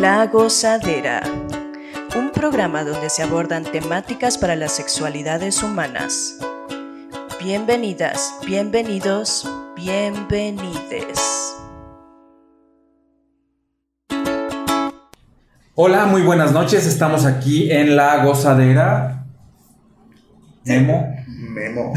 [0.00, 1.22] La Gozadera,
[2.18, 6.36] un programa donde se abordan temáticas para las sexualidades humanas.
[7.42, 11.56] Bienvenidas, bienvenidos, bienvenides.
[15.74, 16.86] Hola, muy buenas noches.
[16.86, 19.24] Estamos aquí en La Gozadera.
[20.66, 21.14] Memo.
[21.26, 21.94] Memo.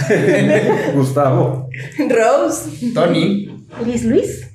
[0.94, 1.68] Gustavo.
[2.10, 2.94] Rose.
[2.94, 3.68] Tony.
[3.84, 4.50] Luis Luis.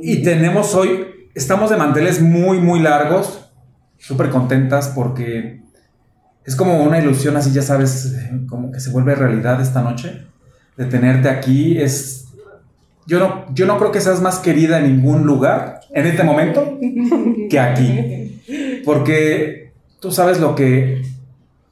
[0.00, 3.50] Y tenemos hoy, estamos de manteles muy, muy largos,
[3.98, 5.62] súper contentas porque
[6.44, 8.16] es como una ilusión así, ya sabes,
[8.48, 10.26] como que se vuelve realidad esta noche,
[10.76, 11.78] de tenerte aquí.
[11.78, 12.28] Es,
[13.06, 16.78] yo, no, yo no creo que seas más querida en ningún lugar en este momento
[17.50, 18.42] que aquí,
[18.84, 21.02] porque tú sabes lo que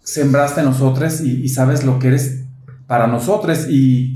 [0.03, 2.45] sembraste en nosotros y, y sabes lo que eres
[2.87, 4.15] para nosotros y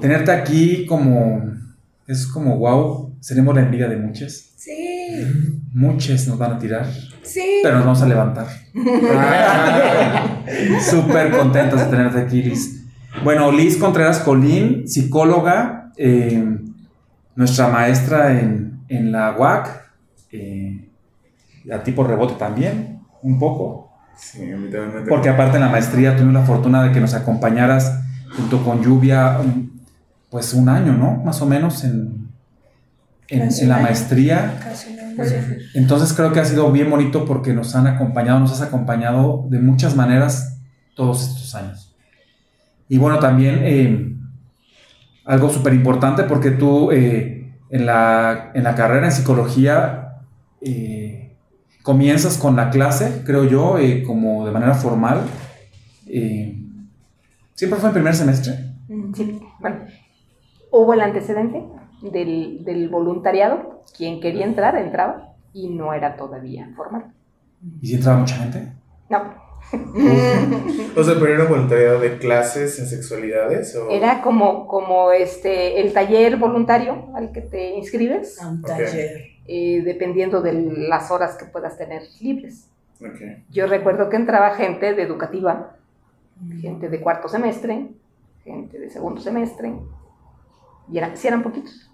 [0.00, 1.42] tenerte aquí como,
[2.06, 4.49] es como, wow, seremos la envidia de muchas.
[4.60, 5.24] Sí.
[5.72, 6.84] Muchas nos van a tirar,
[7.22, 7.60] Sí.
[7.62, 8.46] pero nos vamos a levantar.
[10.82, 12.84] Súper contentos de tenerte aquí, Liz.
[13.24, 16.58] Bueno, Liz Contreras Colín, psicóloga, eh,
[17.36, 19.82] nuestra maestra en, en la UAC,
[20.32, 20.90] eh,
[21.72, 23.90] a tipo rebote también, un poco.
[24.18, 27.00] Sí, a mí también me Porque aparte en la maestría tuvimos la fortuna de que
[27.00, 27.98] nos acompañaras
[28.36, 29.70] junto con Lluvia, um,
[30.28, 31.14] pues un año, ¿no?
[31.24, 32.19] Más o menos en,
[33.30, 34.58] en, la maestría.
[35.74, 39.58] Entonces creo que ha sido bien bonito porque nos han acompañado, nos has acompañado de
[39.58, 40.60] muchas maneras
[40.94, 41.96] todos estos años.
[42.88, 44.16] Y bueno, también eh,
[45.24, 50.16] algo súper importante porque tú eh, en, la, en la carrera en psicología
[50.60, 51.36] eh,
[51.82, 55.20] comienzas con la clase, creo yo, eh, como de manera formal.
[57.54, 58.54] ¿Siempre fue en primer semestre?
[59.14, 59.38] Sí.
[59.60, 59.76] Bueno,
[60.72, 61.62] hubo el antecedente
[62.02, 63.82] del, del voluntariado.
[63.96, 67.12] Quien quería entrar, entraba y no era todavía formal.
[67.80, 68.72] ¿Y si entraba mucha gente?
[69.08, 69.34] No,
[70.96, 73.90] O sea, pero era voluntariado de clases en sexualidades o.
[73.90, 78.66] era como, como este, el taller voluntario al que te inscribes, Un Ok.
[78.66, 79.10] taller.
[79.46, 80.52] eh, dependiendo de
[80.88, 82.68] las horas que puedas tener libres.
[83.00, 83.20] Ok.
[83.50, 85.76] Yo recuerdo que entraba gente de educativa,
[86.60, 87.88] gente de cuarto semestre,
[88.44, 89.72] gente de segundo semestre,
[90.90, 91.89] y eran, sí eran poquitos.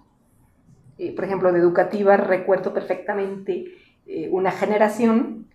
[0.97, 3.65] Eh, por ejemplo, de educativa recuerdo perfectamente
[4.07, 5.47] eh, una generación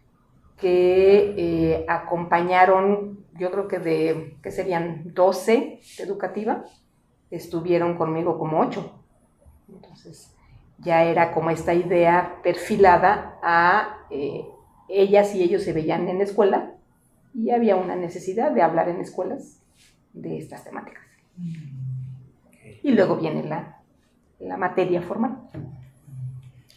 [0.63, 6.65] que eh, acompañaron, yo creo que de, que serían 12 de educativa,
[7.31, 8.93] estuvieron conmigo como 8.
[9.69, 10.33] Entonces,
[10.79, 14.45] ya era como esta idea perfilada a eh,
[14.89, 16.75] ellas y ellos se veían en la escuela
[17.35, 19.61] y había una necesidad de hablar en escuelas
[20.13, 21.03] de estas temáticas.
[22.83, 23.82] Y luego viene la,
[24.47, 25.39] la materia formal.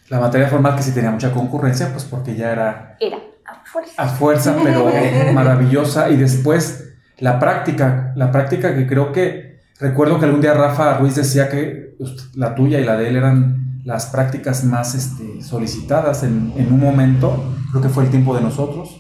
[0.10, 4.02] La materia formal que sí tenía mucha concurrencia, pues porque ya era Era a fuerza.
[4.02, 4.86] a fuerza, pero
[5.34, 6.10] maravillosa.
[6.10, 11.16] Y después la práctica, la práctica que creo que, recuerdo que algún día Rafa Ruiz
[11.16, 16.24] decía que ust- la tuya y la de él eran las prácticas más este, solicitadas
[16.24, 19.00] en, en un momento, creo que fue el tiempo de nosotros,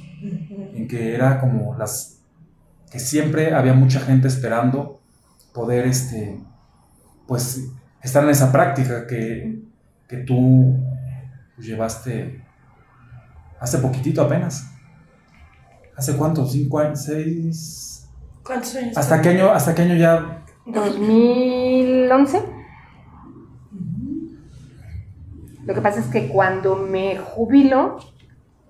[0.73, 2.19] en que era como las,
[2.91, 5.01] que siempre había mucha gente esperando
[5.53, 6.39] poder, este,
[7.27, 7.67] pues,
[8.05, 9.61] estar en esa práctica que,
[10.07, 10.77] que tú
[11.57, 12.43] llevaste
[13.59, 14.71] hace poquitito apenas.
[15.95, 16.45] ¿Hace cuánto?
[16.45, 17.03] ¿Cinco años?
[17.03, 18.07] ¿Seis?
[18.43, 18.97] ¿Cuántos años?
[18.97, 20.43] ¿Hasta qué año, hasta qué año ya?
[20.65, 22.43] 2011.
[25.65, 27.97] Lo que pasa es que cuando me jubilo,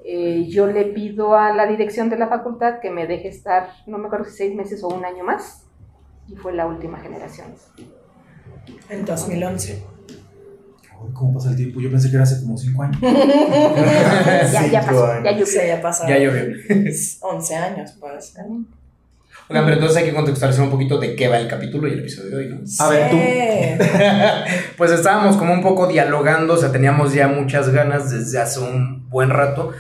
[0.06, 3.98] eh, yo le pido a la dirección de la facultad que me deje estar, no
[3.98, 5.66] me acuerdo si seis meses o un año más,
[6.30, 7.48] y fue la última generación.
[8.90, 9.84] En 2011.
[10.92, 11.80] Ay, ¿Cómo pasa el tiempo?
[11.82, 13.00] Yo pensé que era hace como cinco años.
[13.02, 15.24] ya, ya pasó, años.
[15.24, 15.68] ya llovió.
[15.68, 16.56] ya pasaron Ya llovió.
[17.22, 18.34] 11 años, pues.
[19.48, 22.00] Oigan, pero entonces hay que contextualizar un poquito de qué va el capítulo y el
[22.00, 22.62] episodio de hoy, ¿no?
[22.80, 23.18] A ver, tú.
[24.78, 29.08] pues estábamos como un poco dialogando, o sea, teníamos ya muchas ganas desde hace un
[29.10, 29.72] buen rato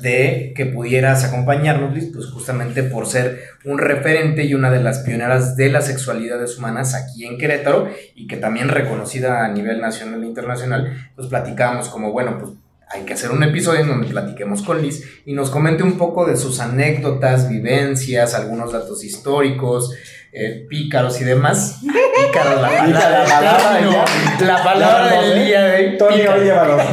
[0.00, 5.00] de que pudieras acompañarnos, Luis, pues justamente por ser un referente y una de las
[5.00, 10.22] pioneras de las sexualidades humanas aquí en Querétaro y que también reconocida a nivel nacional
[10.22, 12.52] e internacional, pues platicábamos como, bueno, pues
[12.90, 16.24] hay que hacer un episodio en donde platiquemos con Liz y nos comente un poco
[16.26, 19.94] de sus anécdotas, vivencias, algunos datos históricos,
[20.32, 21.80] eh, pícaros y demás.
[21.82, 24.04] Pícaros, la palabra, la palabra del no, día.
[24.40, 25.44] la palabra del sé.
[25.44, 26.34] día de Tony, pícaro.
[26.36, 26.76] oye, llévalo.
[26.76, 26.86] ¿Cuál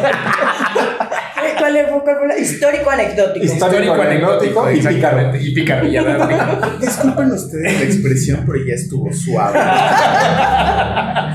[1.48, 1.88] fue ¿cuál fue la?
[2.40, 3.46] Histórico anecdótico.
[3.46, 5.88] Histórico, anecdótico y pícaro.
[5.88, 6.78] Pícaro.
[6.80, 9.60] Disculpen ustedes la expresión, pero ya estuvo suave.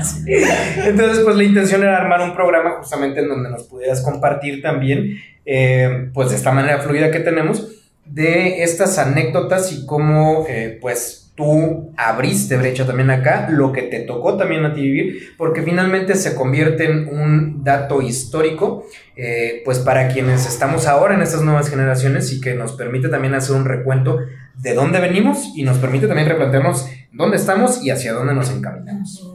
[0.85, 5.21] Entonces, pues la intención era armar un programa justamente en donde nos pudieras compartir también,
[5.45, 7.67] eh, pues de esta manera fluida que tenemos,
[8.05, 14.01] de estas anécdotas y cómo, eh, pues, tú abriste brecha también acá, lo que te
[14.01, 18.85] tocó también a ti vivir, porque finalmente se convierte en un dato histórico,
[19.15, 23.33] eh, pues para quienes estamos ahora en estas nuevas generaciones y que nos permite también
[23.33, 24.19] hacer un recuento
[24.55, 29.27] de dónde venimos y nos permite también replantearnos dónde estamos y hacia dónde nos encaminamos.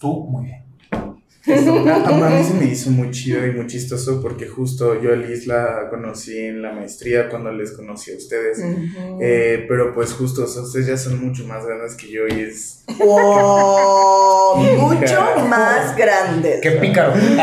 [0.00, 0.63] Tú, muy bien.
[1.46, 5.16] A, a mí se me hizo muy chido y muy chistoso porque justo yo a
[5.16, 8.60] Liz la conocí en la maestría cuando les conocí a ustedes.
[9.20, 12.40] Eh, pero pues justo, o sea, ustedes ya son mucho más grandes que yo y
[12.40, 12.84] es...
[12.98, 16.60] Wow, mucho más grandes.
[16.62, 17.12] ¡Qué pícaro!
[17.14, 17.36] ¿Viste,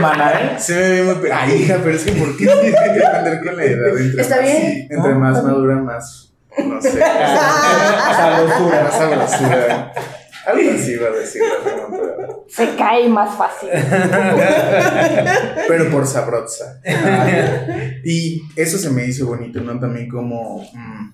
[0.00, 0.56] mana, eh?
[0.58, 1.30] Se me ve muy...
[1.32, 3.96] Ay, hija, pero es que ¿por qué tiene que depender con la edad?
[3.98, 4.86] Entre Está más- bien.
[4.90, 6.32] Entre más madura, más...
[6.58, 6.90] No sé.
[8.16, 8.82] Sabrosura.
[8.84, 9.92] Más sabrosura.
[10.46, 13.68] Algo así iba a decir la Se cae más fácil.
[15.68, 16.80] pero por sabrosa.
[18.04, 19.78] Y eso se me hizo bonito, ¿no?
[19.80, 21.12] También como, mm,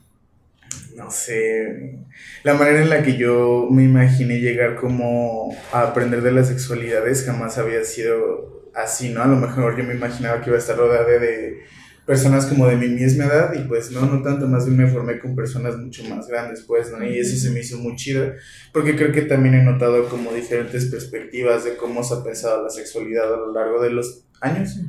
[0.96, 1.98] no sé,
[2.42, 7.24] la manera en la que yo me imaginé llegar como a aprender de las sexualidades
[7.24, 9.22] jamás había sido así, ¿no?
[9.22, 11.62] A lo mejor yo me imaginaba que iba a estar rodeada de
[12.06, 15.20] personas como de mi misma edad y pues no, no tanto, más bien me formé
[15.20, 17.04] con personas mucho más grandes, pues, ¿no?
[17.04, 18.32] Y eso se me hizo muy chido,
[18.72, 22.70] porque creo que también he notado como diferentes perspectivas de cómo se ha pensado la
[22.70, 24.80] sexualidad a lo largo de los años.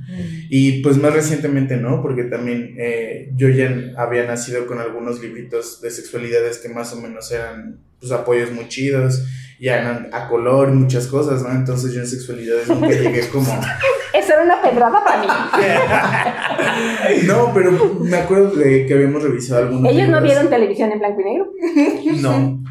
[0.50, 5.82] Y pues más recientemente no, porque también eh, yo ya había nacido con algunos libritos
[5.82, 9.24] de sexualidades que más o menos eran pues apoyos muy chidos,
[9.60, 11.52] ya eran a color y muchas cosas, ¿no?
[11.52, 13.62] Entonces yo en sexualidades nunca llegué como...
[14.34, 15.28] Eso era una pedrada para mí.
[17.28, 17.72] No, pero
[18.02, 21.52] me acuerdo de que habíamos revisado algunos Ellos no vieron televisión en blanco y negro.
[22.22, 22.64] No.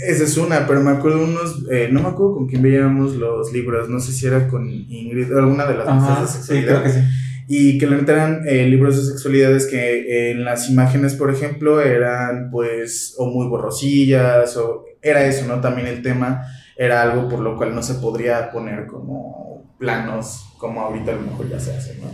[0.00, 3.52] Esa es una, pero me acuerdo unos, eh, no me acuerdo con quién veíamos los
[3.52, 6.66] libros, no sé si era con Ingrid, alguna de las Ajá, de sí, sexualidad.
[6.66, 7.00] creo que sí.
[7.46, 11.80] Y que neta eran eh, libros de sexualidades que eh, en las imágenes, por ejemplo,
[11.80, 15.60] eran pues o muy borrosillas o era eso, ¿no?
[15.60, 16.42] También el tema
[16.76, 21.22] era algo por lo cual no se podría poner como planos como ahorita a lo
[21.22, 22.06] mejor ya se hace, ¿no?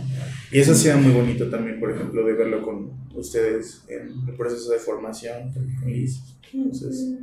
[0.51, 4.35] Y eso sí era muy bonito también, por ejemplo, de verlo con ustedes en el
[4.35, 6.21] proceso de formación, con Liz.
[6.53, 7.15] Entonces,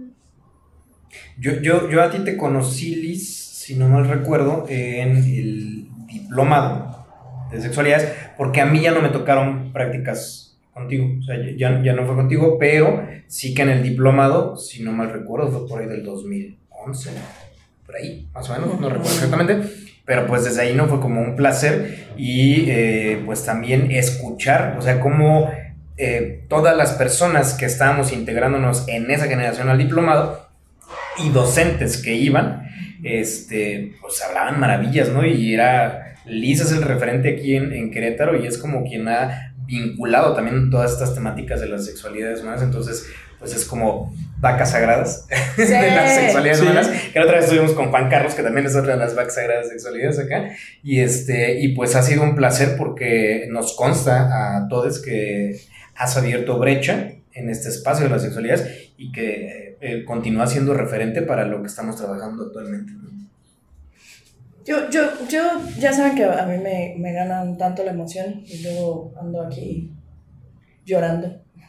[1.38, 7.06] Yo, yo, yo a ti te conocí, Liz, si no mal recuerdo, en el diplomado
[7.50, 11.93] de sexualidades, porque a mí ya no me tocaron prácticas contigo, o sea, ya, ya
[11.93, 15.81] no fue contigo, pero sí que en el diplomado, si no mal recuerdo, fue por
[15.81, 17.11] ahí del 2011,
[17.84, 19.61] por ahí, más o menos, no recuerdo exactamente,
[20.08, 24.82] pero pues desde ahí no fue como un placer y eh, pues también escuchar, o
[24.82, 25.52] sea, cómo
[25.99, 30.49] eh, todas las personas que estábamos integrándonos en esa generación al diplomado,
[31.19, 32.69] y docentes que iban,
[33.02, 35.26] este, pues hablaban maravillas, ¿no?
[35.26, 39.55] Y era, Liz es el referente aquí en, en Querétaro y es como quien ha
[39.66, 43.06] vinculado también todas estas temáticas de las sexualidades humanas, entonces,
[43.38, 45.26] pues es como vacas sagradas
[45.56, 45.62] Sí.
[45.64, 46.64] de las sexualidades Sí.
[46.64, 49.14] humanas, que la otra vez estuvimos con Juan Carlos, que también es otra de las
[49.14, 50.50] vacas sagradas de sexualidades acá,
[50.82, 55.58] y este, y pues ha sido un placer porque nos consta a todos que
[55.96, 61.22] has abierto brecha en este espacio de las sexualidades y que eh, continúa siendo referente
[61.22, 62.93] para lo que estamos trabajando actualmente.
[64.65, 65.43] Yo, yo, yo,
[65.79, 69.91] ya saben que a mí me, me ganan tanto la emoción y luego ando aquí
[70.84, 71.41] llorando.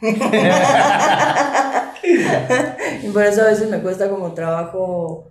[3.02, 5.30] y por eso a veces me cuesta como trabajo,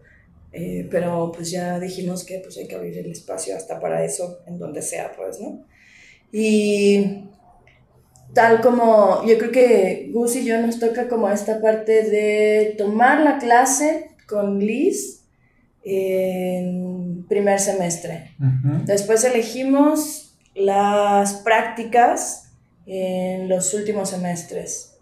[0.52, 4.40] eh, pero pues ya dijimos que pues hay que abrir el espacio hasta para eso,
[4.46, 5.66] en donde sea, pues, ¿no?
[6.32, 7.26] Y
[8.34, 13.22] tal como yo creo que Gus y yo nos toca como esta parte de tomar
[13.22, 15.24] la clase con Liz
[15.84, 18.36] en primer semestre.
[18.40, 18.86] Ujú.
[18.86, 22.52] Después elegimos las prácticas
[22.86, 24.98] en los últimos semestres.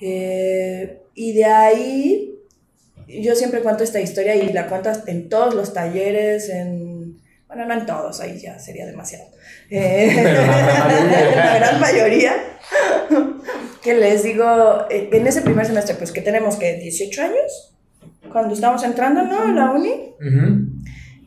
[0.00, 2.34] Eh, y de ahí,
[3.06, 7.74] yo siempre cuento esta historia y la cuento en todos los talleres, en, bueno, no
[7.74, 9.26] en todos, ahí ya sería demasiado.
[9.68, 12.32] Eh, Pero la gran mayoría.
[13.82, 17.76] que les digo, eh, en ese primer semestre, pues que tenemos que 18 años,
[18.32, 19.42] cuando estamos entrando, ¿no?
[19.42, 20.14] A la uni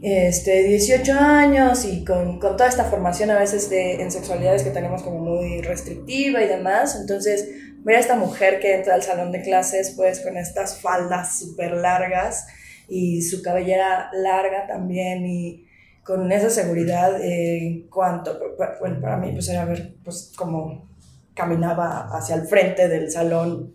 [0.03, 4.69] este, 18 años y con, con toda esta formación a veces de, en sexualidades que
[4.69, 6.97] tenemos como muy restrictiva y demás.
[6.99, 7.47] Entonces,
[7.83, 11.71] ver a esta mujer que entra al salón de clases pues con estas faldas súper
[11.71, 12.47] largas
[12.89, 15.67] y su cabellera larga también y
[16.03, 18.37] con esa seguridad en cuanto,
[18.81, 20.89] bueno, para mí pues era ver pues cómo
[21.33, 23.73] caminaba hacia el frente del salón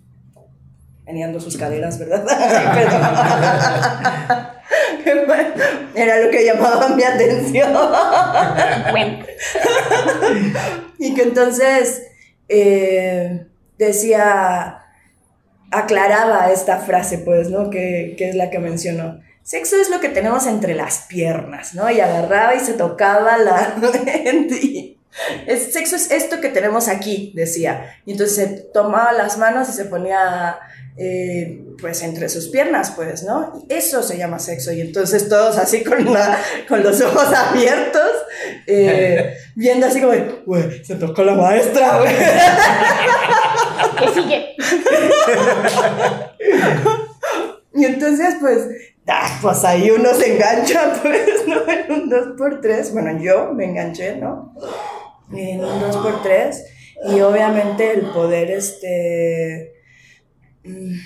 [1.07, 2.27] meneando sus caderas, ¿verdad?
[5.95, 7.73] era lo que llamaba mi atención.
[10.99, 12.03] y que entonces
[12.49, 13.47] eh,
[13.79, 14.83] decía,
[15.71, 17.71] aclaraba esta frase, pues, ¿no?
[17.71, 19.21] Que, que es la que mencionó.
[19.43, 21.91] Sexo es lo que tenemos entre las piernas, ¿no?
[21.91, 23.77] Y agarraba y se tocaba la...
[25.47, 27.97] es, sexo es esto que tenemos aquí, decía.
[28.07, 30.59] Y entonces se tomaba las manos y se ponía
[30.97, 33.53] eh, pues entre sus piernas, pues, ¿no?
[33.69, 34.73] Y eso se llama sexo.
[34.73, 36.39] Y entonces todos así con, la,
[36.69, 38.11] con los ojos abiertos,
[38.67, 40.13] eh, viendo así como,
[40.45, 42.15] güey, se tocó la maestra, güey.
[43.99, 44.57] ¿Qué sigue?
[47.79, 48.69] y entonces, pues,
[49.07, 51.71] ah, pues ahí uno se engancha, pues, ¿no?
[51.71, 52.93] En un 2x3.
[52.93, 54.55] Bueno, yo me enganché, ¿no?
[55.33, 56.57] En un 2x3.
[57.11, 59.79] Y obviamente el poder, este
[60.69, 60.99] Mm,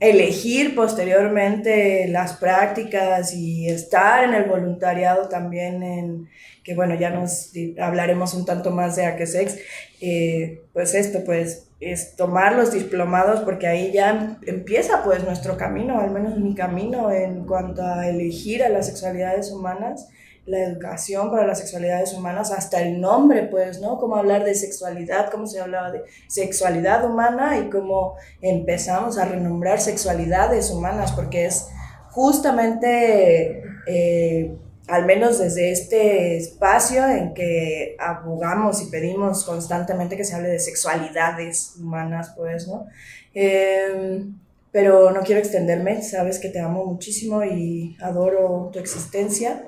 [0.00, 6.28] elegir posteriormente las prácticas y estar en el voluntariado también en
[6.62, 9.56] que bueno ya nos hablaremos un tanto más de Aquesex
[10.00, 16.00] eh, pues esto pues es tomar los diplomados porque ahí ya empieza pues nuestro camino
[16.00, 20.08] al menos mi camino en cuanto a elegir a las sexualidades humanas
[20.46, 23.98] la educación para las sexualidades humanas, hasta el nombre, pues, ¿no?
[23.98, 29.80] Cómo hablar de sexualidad, cómo se hablaba de sexualidad humana y cómo empezamos a renombrar
[29.80, 31.66] sexualidades humanas, porque es
[32.10, 40.36] justamente, eh, al menos desde este espacio en que abogamos y pedimos constantemente que se
[40.36, 42.86] hable de sexualidades humanas, pues, ¿no?
[43.34, 44.32] Em,
[44.70, 49.64] pero no quiero extenderme, sabes que te amo muchísimo y adoro tu existencia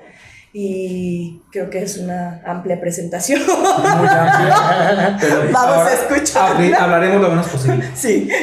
[0.51, 3.41] y creo que es una amplia presentación.
[3.45, 5.49] Muy amplia.
[5.53, 6.75] Vamos a escuchar.
[6.75, 7.85] Hablaremos lo menos posible.
[7.95, 8.29] Sí.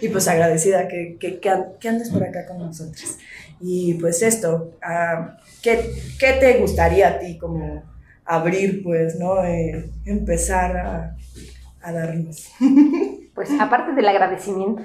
[0.00, 3.18] Y pues agradecida que, que, que, andes por acá con nosotros.
[3.60, 5.30] Y pues esto, uh,
[5.60, 7.82] ¿qué, ¿qué, te gustaría a ti como
[8.24, 9.44] abrir, pues, ¿no?
[9.44, 11.16] Eh, empezar a,
[11.82, 12.46] a darnos.
[13.34, 14.82] Pues aparte del agradecimiento.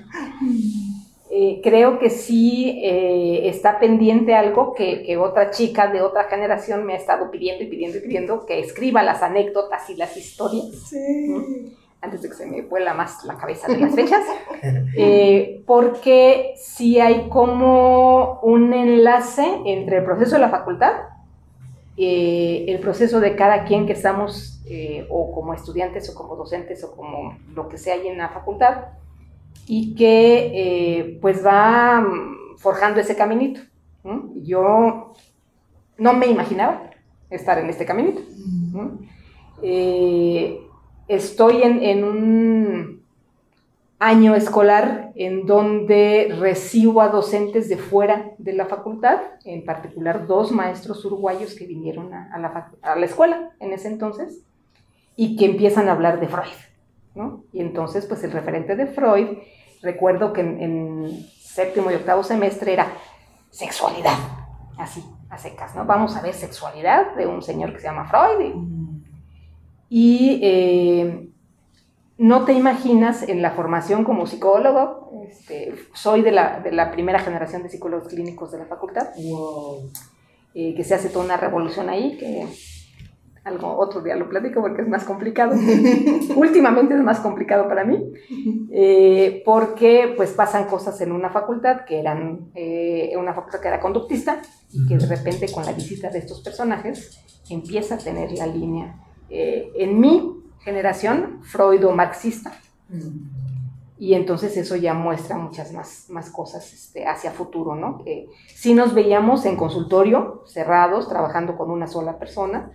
[1.35, 6.93] Eh, creo que sí eh, está pendiente algo que, otra chica de otra generación me
[6.93, 10.67] ha estado pidiendo y pidiendo y pidiendo, que escriba las anécdotas y las historias.
[10.87, 11.75] Sí.
[12.01, 14.23] Antes de que se me vuela más la cabeza de las fechas.
[14.95, 20.93] Eh, porque sí hay como un enlace entre el proceso de la facultad,
[21.97, 24.63] el proceso de cada quien que estamos,
[25.09, 28.85] o como estudiantes, o como docentes, o como lo que sea ahí en la facultad,
[29.67, 33.62] y que eh, pues va mm, forjando ese caminito.
[34.36, 35.13] Yo
[35.98, 36.89] no me imaginaba
[37.29, 38.22] estar en este caminito.
[39.62, 40.60] Eh,
[41.07, 43.03] estoy en, en, un
[44.00, 50.51] año escolar en donde recibo a docentes de fuera de la facultad, en particular dos
[50.51, 54.41] maestros uruguayos que vinieron a, la, a la escuela en ese entonces
[55.15, 56.72] y que empiezan a hablar de Freud.
[57.51, 59.38] Y entonces, pues el referente de Freud,
[59.82, 62.88] recuerdo que en, séptimo y octavo semestre era
[63.51, 64.17] sexualidad,
[64.77, 65.86] así, a secas, ¿no?
[65.86, 68.55] Vamos a ver sexualidad de un señor que se llama Freud.
[69.89, 71.29] Y, eh,
[72.17, 77.20] no te imaginas en la formación como psicólogo, este, soy de la, de la, primera
[77.20, 79.10] generación de psicólogos clínicos de la facultad,
[80.53, 82.48] eh, que se hace toda una revolución ahí, que
[83.43, 85.53] algo otro día lo platico porque es más complicado.
[86.35, 88.13] Últimamente es más complicado para mí,
[88.71, 93.79] eh, porque pues pasan cosas en una facultad que eran, eh, una facultad que era
[93.79, 97.19] conductista y que de repente con la visita de estos personajes
[97.50, 98.95] empieza a tener la línea.
[99.29, 102.53] Eh, en mi generación, freudo-marxista.
[103.97, 108.03] Y entonces eso ya muestra muchas más, más cosas este, hacia futuro, ¿no?
[108.03, 112.71] Que si nos veíamos en consultorio, cerrados, trabajando con una sola persona,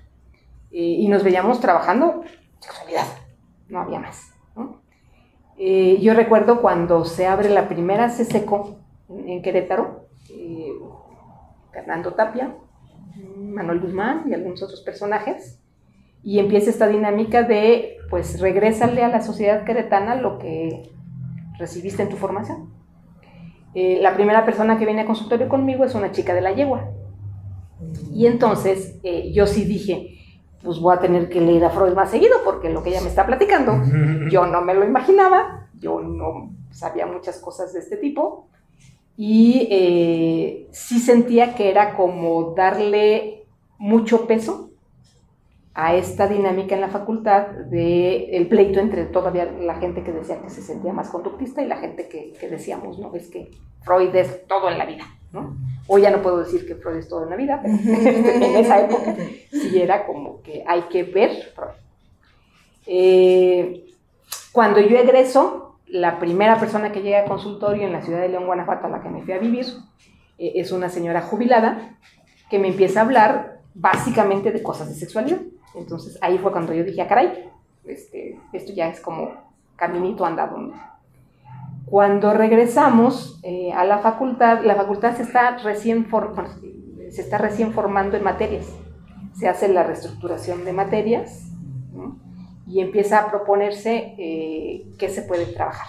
[0.71, 2.23] y nos veíamos trabajando
[2.61, 3.07] sexualidad,
[3.69, 4.33] no había más.
[5.61, 10.73] Eh, yo recuerdo cuando se abre la primera CSECO en, en Querétaro, eh,
[11.73, 12.55] Fernando Tapia,
[13.37, 15.61] Manuel Guzmán y algunos otros personajes,
[16.23, 20.93] y empieza esta dinámica de, pues, regrésale a la sociedad queretana lo que
[21.59, 22.73] recibiste en tu formación.
[23.75, 26.89] Eh, la primera persona que viene a consultorio conmigo es una chica de la yegua.
[28.13, 29.01] Y entonces
[29.33, 30.18] yo sí dije,
[30.63, 33.09] pues voy a tener que leer a Freud más seguido porque lo que ella me
[33.09, 33.73] está platicando,
[34.31, 38.49] yo no me lo imaginaba, yo no sabía muchas cosas de este tipo
[39.17, 43.47] y eh, sí sentía que era como darle
[43.79, 44.71] mucho peso
[45.75, 50.43] a esta dinámica en la facultad de el pleito entre todavía la gente que decía
[50.43, 53.15] que se sentía más conductista y la gente que, que decíamos, ¿no?
[53.15, 53.51] Es que
[53.83, 55.57] Freud es todo en la vida, ¿no?
[55.87, 58.81] Hoy ya no puedo decir que Freud es todo en la vida, pero en esa
[58.81, 59.17] época
[59.51, 61.71] sí era como que hay que ver Freud.
[62.87, 63.85] Eh,
[64.53, 68.47] cuando yo egreso, la primera persona que llega al consultorio en la ciudad de León,
[68.47, 69.67] Guanajuato, a la que me fui a vivir,
[70.39, 71.97] eh, es una señora jubilada
[72.51, 75.41] que me empieza a hablar básicamente de cosas de sexualidad.
[75.75, 77.51] Entonces ahí fue cuando yo dije, ah, caray,
[77.85, 79.33] este, esto ya es como
[79.77, 80.59] caminito andado.
[80.59, 80.75] ¿no?
[81.91, 86.07] Cuando regresamos eh, a la facultad, la facultad se está, recién
[87.11, 88.67] se está recién formando en materias.
[89.35, 91.51] Se hace la reestructuración de materias
[91.93, 92.19] ¿no?
[92.67, 95.87] y empieza a proponerse eh, qué se puede trabajar.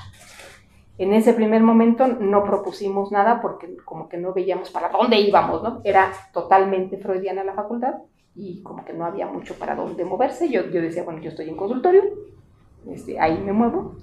[0.97, 5.63] En ese primer momento no propusimos nada porque como que no veíamos para dónde íbamos,
[5.63, 5.81] ¿no?
[5.85, 7.95] Era totalmente freudiana la facultad
[8.35, 10.49] y como que no había mucho para dónde moverse.
[10.49, 12.03] Yo, yo decía, bueno, yo estoy en consultorio,
[12.87, 13.95] este, ahí me muevo.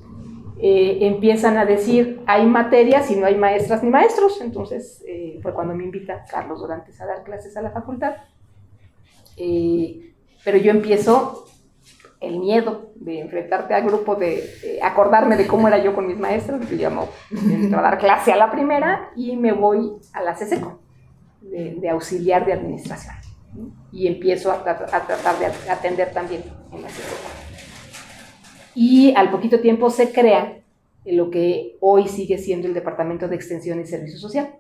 [0.58, 4.40] Eh, empiezan a decir, hay materias y no hay maestras ni maestros.
[4.40, 8.14] Entonces eh, fue cuando me invita Carlos Dorantes a dar clases a la facultad.
[9.36, 11.46] Eh, pero yo empiezo
[12.20, 16.66] el miedo de enfrentarte al grupo, de, acordarme de cómo era yo con mis maestros.
[16.70, 17.08] Yo llamo
[17.76, 20.80] a dar clase a la primera y me voy a la CSECO,
[21.42, 23.14] de, de auxiliar de administración.
[23.92, 27.45] Y empiezo a, a, a, tratar de atender también en la CSECO.
[28.76, 30.58] Y al poquito tiempo se crea
[31.06, 34.54] lo que hoy sigue siendo el Departamento de Extensión y Servicio Social.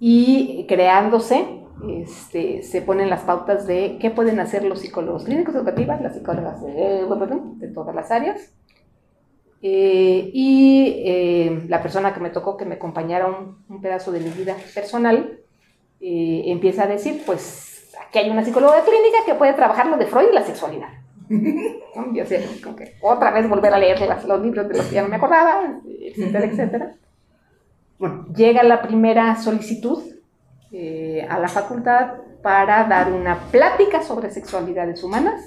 [0.00, 1.46] Y creándose,
[2.02, 6.60] este, se ponen las pautas de qué pueden hacer los psicólogos clínicos educativos, las psicólogas
[6.62, 8.52] de, todas las áreas.
[9.62, 14.18] Eh, y eh, la persona que me tocó que me acompañara un, un pedazo de
[14.18, 15.38] mi vida personal
[16.00, 20.06] eh, empieza a decir, pues aquí hay una psicóloga clínica que puede trabajar lo de
[20.06, 21.01] Freud y la sexualidad.
[21.96, 22.14] ¿no?
[22.14, 24.94] Yo sé, como que otra vez volver a leer las, los libros de los que
[24.94, 26.94] ya no me acordaba, etcétera, etcétera.
[27.98, 30.02] Bueno, llega la primera solicitud
[30.72, 35.40] eh, a la facultad para dar una plática sobre sexualidades humanas,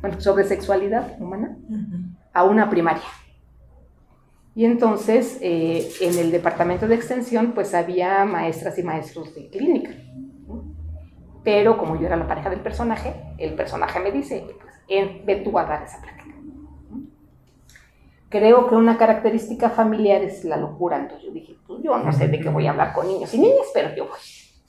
[0.00, 2.16] bueno, sobre sexualidad humana, uh -huh.
[2.32, 3.02] a una primaria.
[4.54, 9.90] Y entonces, eh, en el departamento de extensión, pues había maestras y maestros de clínica.
[11.44, 14.46] Pero como yo era la pareja del personaje, el personaje me dice,
[14.88, 16.34] ve tú a dar esa plática.
[16.40, 17.02] ¿no?
[18.28, 20.98] Creo que una característica familiar es la locura.
[20.98, 23.38] Entonces yo dije, pues yo no sé de qué voy a hablar con niños y
[23.38, 24.20] niñas, pero yo voy.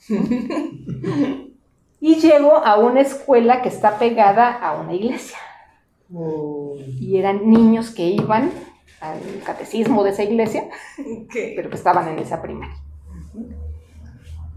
[2.00, 5.38] y llego a una escuela que está pegada a una iglesia.
[6.12, 6.76] Oh.
[6.78, 8.50] Y eran niños que iban
[9.00, 10.64] al catecismo de esa iglesia,
[11.26, 11.54] okay.
[11.54, 12.76] pero que estaban en esa primaria.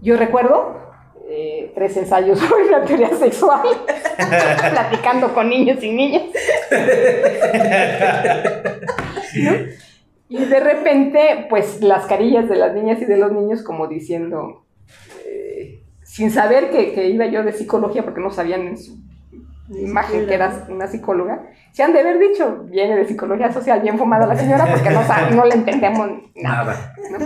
[0.00, 0.91] Yo recuerdo
[1.34, 3.66] eh, tres ensayos sobre la teoría sexual,
[4.70, 6.24] platicando con niños y niñas.
[9.42, 9.52] ¿No?
[10.28, 14.64] Y de repente, pues las carillas de las niñas y de los niños como diciendo,
[15.26, 18.98] eh, sin saber que, que, iba yo de psicología, porque no sabían en su
[19.74, 23.96] imagen que era una psicóloga, se han de haber dicho, viene de psicología social, bien
[23.96, 25.02] fumada la señora, porque no,
[25.34, 26.94] no le entendemos nada.
[27.10, 27.18] ¿no?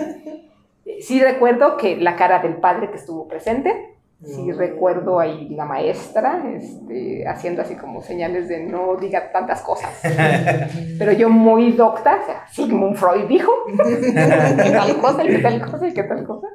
[1.01, 6.43] Sí recuerdo que la cara del padre que estuvo presente, sí recuerdo ahí la maestra
[6.55, 10.01] este, haciendo así como señales de no diga tantas cosas.
[10.99, 15.71] Pero yo muy docta, o sea, Sigmund Freud dijo, que tal cosa, y que tal
[15.71, 16.49] cosa, y que tal cosa.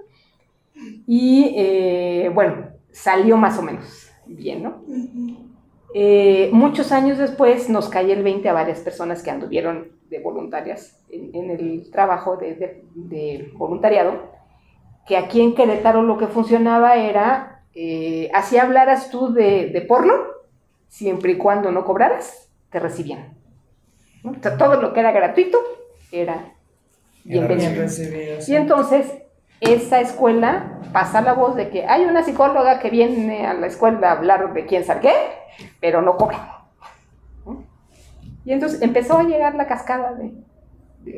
[1.06, 4.84] Y eh, bueno, salió más o menos bien, ¿no?
[5.94, 10.98] Eh, muchos años después nos cae el 20 a varias personas que anduvieron de voluntarias
[11.10, 14.32] en, en el trabajo de, de, de, voluntariado,
[15.08, 20.14] que aquí en Querétaro lo que funcionaba era, eh, así hablaras tú de, de, porno,
[20.88, 23.34] siempre y cuando no cobraras, te recibían.
[24.24, 24.32] ¿no?
[24.32, 25.58] O sea, todo lo que era gratuito
[26.12, 26.54] era
[27.24, 27.86] bienvenido.
[28.48, 29.22] Y entonces
[29.60, 34.10] esa escuela pasa la voz de que hay una psicóloga que viene a la escuela
[34.10, 35.14] a hablar de quién sabe qué,
[35.80, 36.66] pero no cobra.
[38.44, 40.32] Y entonces empezó a llegar la cascada de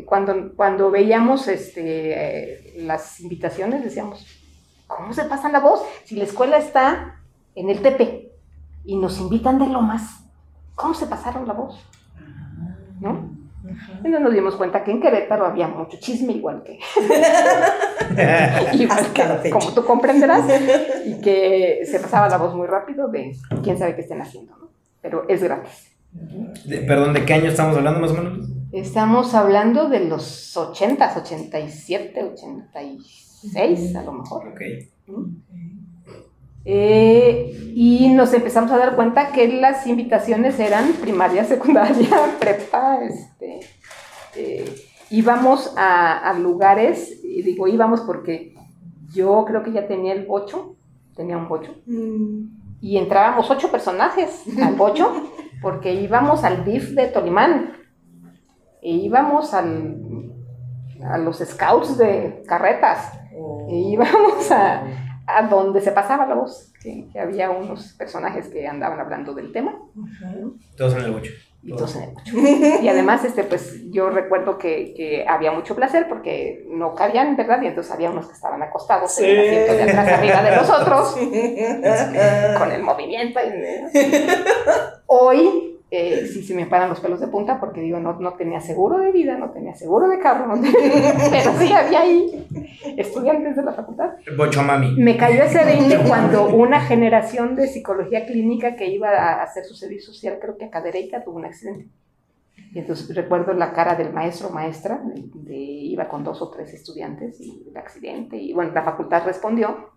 [0.06, 1.82] cuando, cuando veíamos este,
[2.14, 4.26] eh, las invitaciones, decíamos,
[4.88, 5.82] ¿cómo se pasan la voz?
[6.06, 7.22] Si la escuela está
[7.56, 8.32] en el Tepe
[8.86, 10.24] y nos invitan de Lomas,
[10.76, 11.86] ¿cómo se pasaron la voz?
[13.00, 13.44] ¿No?
[14.04, 16.80] Y nos dimos cuenta que en Querétaro había mucho chisme, igual que.
[18.74, 20.46] igual que, como tú comprenderás,
[21.06, 24.70] y que se pasaba la voz muy rápido de quién sabe qué estén haciendo, ¿no?
[25.02, 25.96] Pero es gratis.
[26.66, 28.50] De, perdón, ¿de qué año estamos hablando más o menos?
[28.74, 34.48] Estamos hablando de los 80, 87, 86, a lo mejor.
[34.48, 34.62] Ok.
[35.06, 35.26] ¿Mm?
[36.66, 42.10] Eh, y nos empezamos a dar cuenta que las invitaciones eran primaria, secundaria,
[42.40, 43.60] prepa, este,
[44.36, 44.76] eh,
[45.12, 48.56] íbamos a, a, lugares, y digo íbamos porque
[49.14, 50.78] yo creo que ya tenía el bocho,
[51.16, 52.80] tenía un bocho, mm.
[52.82, 55.30] y entrábamos ocho personajes al bocho,
[55.62, 57.83] porque íbamos al DIF de Tolimán,
[58.92, 59.98] íbamos al,
[61.04, 63.14] a los scouts de carretas,
[63.70, 64.84] e íbamos a
[65.26, 69.80] a donde se pasaba la voz, que, había unos personajes que andaban hablando del tema.
[70.76, 71.32] Todos en el bocho.
[71.62, 72.36] Y todos en el bocho.
[72.84, 77.62] y además, este, pues yo recuerdo que, que, había mucho placer porque no cabían, ¿verdad?
[77.62, 81.16] Y entonces había unos que estaban acostados en el asiento de atrás arriba de nosotros,
[82.60, 83.40] con el movimiento.
[85.06, 88.60] Hoy eh, sí se me paran los pelos de punta porque digo, no, no tenía
[88.60, 90.60] seguro de vida, no tenía seguro de carro, no
[91.30, 92.48] pero sí había ahí
[92.98, 94.14] estudiantes de la facultad.
[94.36, 94.96] Bocho mami.
[94.98, 99.76] Me cayó ese 20 cuando una generación de psicología clínica que iba a hacer su
[99.76, 101.86] servicio social, creo que a Cadereyta, tuvo un accidente.
[102.74, 106.74] Y entonces recuerdo la cara del maestro o maestra, de, iba con dos o tres
[106.74, 109.92] estudiantes y el accidente, y bueno, la facultad respondió,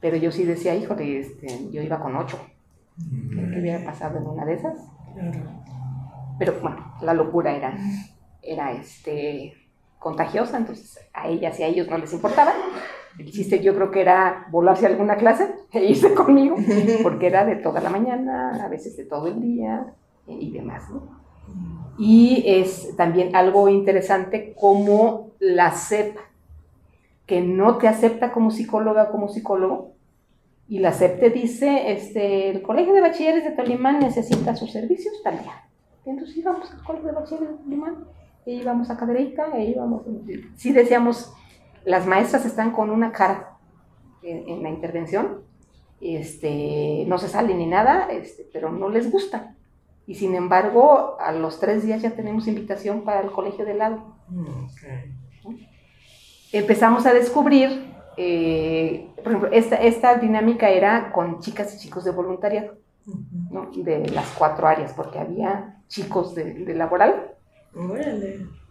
[0.00, 2.36] pero yo sí decía, híjole, este, yo iba con ocho.
[2.98, 4.90] ¿Qué hubiera pasado en una de esas?
[6.38, 7.76] Pero bueno, la locura era,
[8.42, 9.54] era este,
[9.98, 12.52] contagiosa, entonces a ellas y a ellos no les importaba.
[13.18, 16.56] El chiste yo creo que era volarse a alguna clase e irse conmigo,
[17.02, 19.94] porque era de toda la mañana, a veces de todo el día
[20.26, 20.84] y demás.
[21.98, 26.16] Y es también algo interesante como la CEP,
[27.26, 29.92] que no te acepta como psicóloga o como psicólogo,
[30.70, 35.20] y la CEP te dice, este, el Colegio de Bachilleres de Tolimán necesita sus servicios
[35.24, 35.64] tal día.
[36.06, 38.04] Entonces íbamos al Colegio de Bachilleres de Tolimán,
[38.46, 40.02] e íbamos a Cadereyta, e íbamos...
[40.54, 41.34] Sí decíamos,
[41.84, 43.58] las maestras están con una cara
[44.22, 45.40] en, la intervención,
[46.00, 49.56] este, no se sale ni nada, este, pero no les gusta.
[50.06, 54.14] Y sin embargo, a los tres días ya tenemos invitación para el colegio de lado.
[54.28, 54.66] Mm,
[56.52, 62.10] Empezamos a descubrir eh, por ejemplo, esta, esta dinámica era con chicas y chicos de
[62.10, 62.78] voluntariado,
[63.50, 63.70] ¿no?
[63.74, 67.34] de las cuatro áreas, porque había chicos de, de laboral.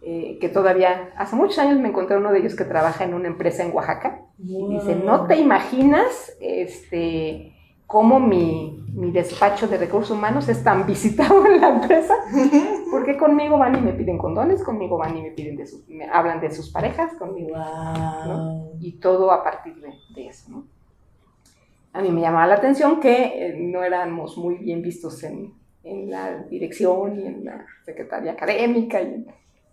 [0.02, 3.28] Eh, que todavía, hace muchos años me encontré uno de ellos que trabaja en una
[3.28, 4.22] empresa en Oaxaca.
[4.38, 7.54] Y dice, no te imaginas este,
[7.90, 12.14] cómo mi, mi, despacho de recursos humanos es tan visitado en la empresa,
[12.92, 16.04] porque conmigo van y me piden condones, conmigo van y me piden de sus, me
[16.08, 17.56] hablan de sus parejas, conmigo,
[18.78, 19.74] y todo a partir
[20.14, 20.64] de, eso, ¿no?
[21.92, 26.12] A mí me llamaba la atención que eh, no éramos muy bien vistos en, en,
[26.12, 29.26] la dirección y en la secretaría académica y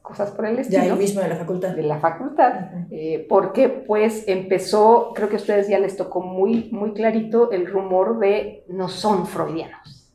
[0.08, 0.84] cosas por el estilo.
[0.84, 1.76] Ya ahí mismo de la facultad.
[1.76, 2.54] De la facultad,
[2.90, 7.68] eh, porque pues empezó, creo que a ustedes ya les tocó muy, muy clarito el
[7.68, 10.06] rumor de no son freudianos.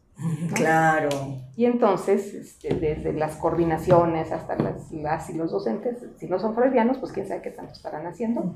[0.54, 1.08] Claro.
[1.56, 6.54] Y entonces, este, desde las coordinaciones hasta las, las, y los docentes, si no son
[6.54, 8.54] freudianos, pues quién sabe qué tanto estarán haciendo.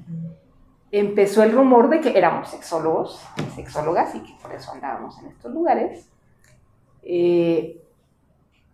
[0.90, 3.20] Empezó el rumor de que éramos sexólogos,
[3.54, 6.08] sexólogas, y que por eso andábamos en estos lugares.
[7.02, 7.82] Eh,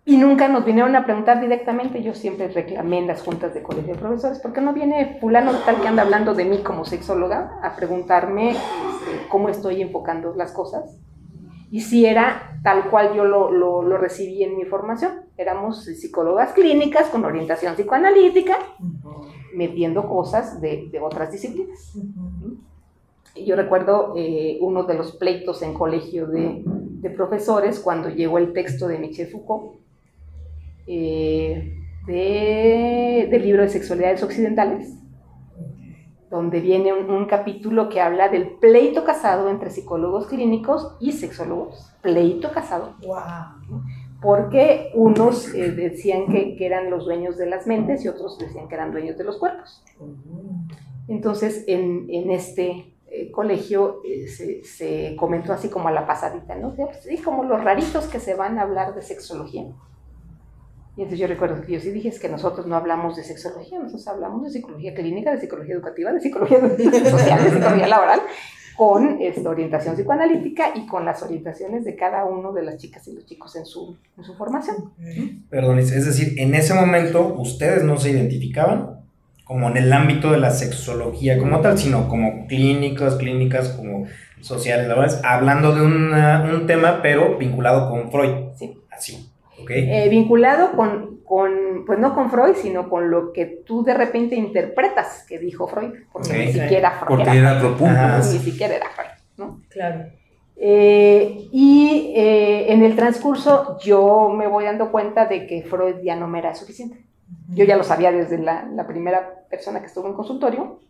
[0.04, 3.94] y nunca nos vinieron a preguntar directamente, yo siempre reclamé en las juntas de colegio
[3.94, 7.60] de profesores, ¿por qué no viene fulano tal que anda hablando de mí como sexóloga
[7.62, 10.98] a preguntarme este, cómo estoy enfocando las cosas?
[11.70, 17.08] Y si era tal cual yo lo, lo, recibí en mi formación, éramos psicólogas clínicas
[17.08, 18.58] con orientación psicoanalítica,
[19.54, 21.96] metiendo cosas de, de otras disciplinas.
[23.36, 28.38] y Yo recuerdo eh, uno de los pleitos en colegio de, de profesores cuando llegó
[28.38, 29.81] el texto de Michel Foucault,
[30.86, 34.94] eh, de, del libro de sexualidades occidentales,
[36.30, 41.92] donde viene un, capítulo que habla del pleito casado entre psicólogos clínicos y sexólogos.
[42.00, 42.94] Pleito casado.
[44.20, 48.68] Porque unos eh, decían que, que, eran los dueños de las mentes y otros decían
[48.68, 49.84] que eran dueños de los cuerpos.
[51.08, 56.74] Entonces, en, en este eh, colegio se, se, comentó así como a la pasadita, ¿no?
[56.74, 59.66] Pues, como los raritos que se van a hablar de sexología.
[60.96, 63.78] Y entonces yo recuerdo que yo sí dije, es que nosotros no hablamos de sexología,
[63.78, 68.20] nosotros hablamos de psicología clínica, de psicología educativa, de psicología social, de psicología laboral,
[68.76, 73.14] con esta orientación psicoanalítica y con las orientaciones de cada uno de las chicas y
[73.14, 74.92] los chicos en su, en su formación.
[75.48, 79.00] Perdón, es decir, en ese momento ustedes no se identificaban
[79.44, 84.06] como en el ámbito de la sexología como tal, sino como clínicos, clínicas, como
[84.40, 88.52] sociales, laborales, hablando de un tema, pero vinculado con Freud.
[88.56, 88.78] Sí.
[88.90, 89.31] Así.
[89.74, 94.34] Eh, vinculado con, con, pues no con Freud, sino con lo que tú de repente
[94.34, 97.16] interpretas que dijo Freud, porque ni siquiera Freud.
[97.16, 98.00] Porque era, otro punto.
[98.18, 99.08] Ni siquiera era Freud.
[99.36, 99.60] ¿no?
[99.68, 100.06] Claro.
[100.56, 106.16] Eh, y eh, en el transcurso yo me voy dando cuenta de que Freud ya
[106.16, 107.04] no me era suficiente.
[107.48, 110.80] Yo ya lo sabía desde la, la primera persona que estuvo en consultorio,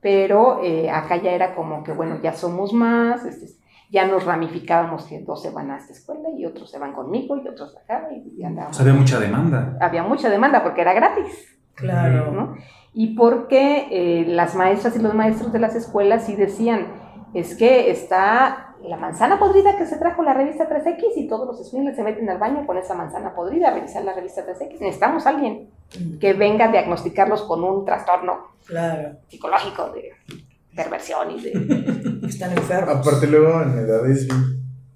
[0.00, 3.46] pero eh, acá ya era como que, bueno, ya somos más, este,
[3.90, 7.36] ya nos ramificábamos que dos se van a esta escuela y otros se van conmigo
[7.36, 8.76] y otros acá y, y andábamos.
[8.76, 9.78] O sea, había mucha demanda.
[9.80, 11.56] Había mucha demanda porque era gratis.
[11.74, 12.32] Claro.
[12.32, 12.56] ¿no?
[12.94, 16.86] Y porque eh, las maestras y los maestros de las escuelas sí decían,
[17.34, 21.60] es que está la manzana podrida que se trajo la revista 3X y todos los
[21.60, 24.80] estudiantes se meten al baño con esa manzana podrida a revisar la revista 3X.
[24.80, 25.68] Necesitamos a alguien
[26.20, 29.16] que venga a diagnosticarlos con un trastorno Claro.
[29.28, 30.10] psicológico de
[30.76, 32.20] perversión y de...
[32.28, 32.96] Están enfermos.
[32.96, 34.28] Aparte luego en edades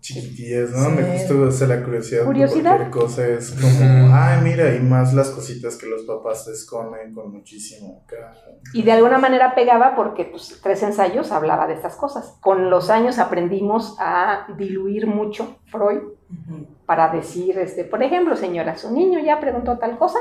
[0.01, 0.85] chiquitillas, ¿no?
[0.85, 0.91] Sí.
[0.97, 2.77] Me justo o sea, la curiosidad por Curiosidad.
[2.77, 7.13] cualquier cosa es como, ay, mira, y más las cositas que los papás te esconden
[7.13, 8.61] con muchísimo cariño.
[8.73, 12.37] Y de alguna manera pegaba porque pues, tres ensayos hablaba de estas cosas.
[12.41, 15.99] Con los años aprendimos a diluir mucho Freud
[16.31, 16.67] Ujú.
[16.87, 20.19] para decir, este, por ejemplo, señora, su niño ya preguntó tal cosa,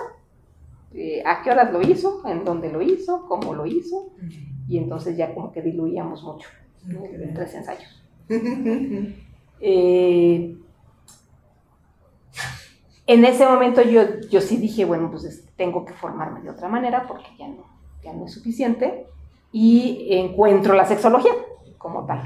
[0.94, 4.12] eh, a qué horas lo hizo, en dónde lo hizo, cómo lo hizo,
[4.70, 6.48] y entonces ya como que diluíamos mucho
[6.86, 7.04] ¿no?
[7.04, 8.04] en tres ensayos.
[9.62, 10.56] Eh,
[13.08, 16.70] en ese momento yo, yo sí dije, bueno, pues es- tengo que formarme de otra
[16.70, 17.66] manera porque ya no,
[18.02, 19.06] ya no es suficiente
[19.52, 21.34] y encuentro la sexología
[21.78, 22.22] como tal.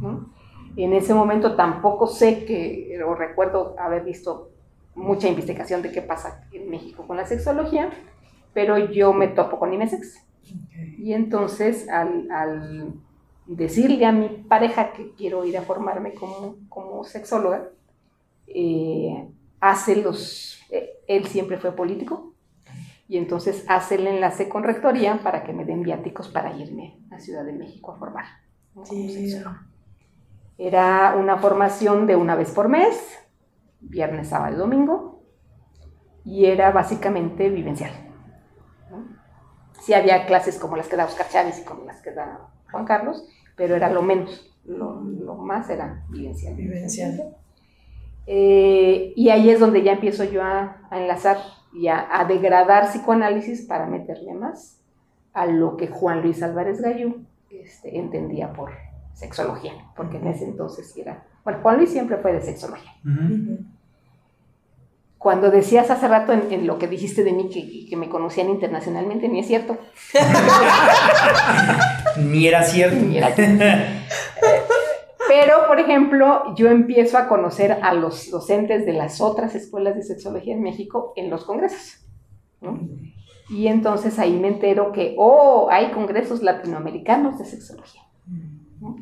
[0.00, 0.30] ¿no?
[0.76, 4.50] En ese momento tampoco sé que, o recuerdo haber visto
[4.96, 7.90] mucha investigación de qué pasa en México con la sexología,
[8.54, 10.26] pero yo me topo con Imesex.
[10.98, 12.94] Y entonces al, al
[13.46, 17.68] decirle a mi pareja que quiero ir a formarme como, como sexóloga,
[18.46, 19.28] eh,
[19.60, 22.34] hace los, eh, él siempre fue político,
[23.08, 27.18] y entonces hace el enlace con rectoría para que me den viáticos para irme a
[27.18, 28.24] Ciudad de México a formar.
[30.56, 33.18] Era una formación de una vez por mes,
[33.80, 35.24] viernes, sábado y domingo,
[36.24, 38.09] y era básicamente vivencial.
[39.80, 42.84] Sí había clases como las que da Oscar Chávez y como las que da Juan
[42.84, 43.24] Carlos,
[43.56, 46.54] pero era lo menos, lo, lo más era vivencial.
[46.54, 47.34] Vivencial.
[48.26, 51.38] Eh, y ahí es donde ya empiezo yo a, a enlazar
[51.72, 54.78] y a, a degradar psicoanálisis para meterme más
[55.32, 58.72] a lo que Juan Luis Álvarez Gallú este, entendía por
[59.14, 62.92] sexología, porque en ese entonces era, bueno, Juan Luis siempre fue de sexología.
[63.04, 63.34] Ujú.
[63.34, 63.64] Ujú.
[65.20, 68.48] Cuando decías hace rato en, en lo que dijiste de mí que, que me conocían
[68.48, 69.76] internacionalmente, ni es cierto.
[72.16, 73.04] Ni era cierto.
[73.04, 73.62] Ni era cierto.
[75.28, 80.04] Pero, por ejemplo, yo empiezo a conocer a los docentes de las otras escuelas de
[80.04, 82.02] sexología en México en los congresos.
[82.62, 82.80] ¿no?
[83.50, 88.00] Y entonces ahí me entero que, oh, hay congresos latinoamericanos de sexología.
[88.80, 88.96] ¿no?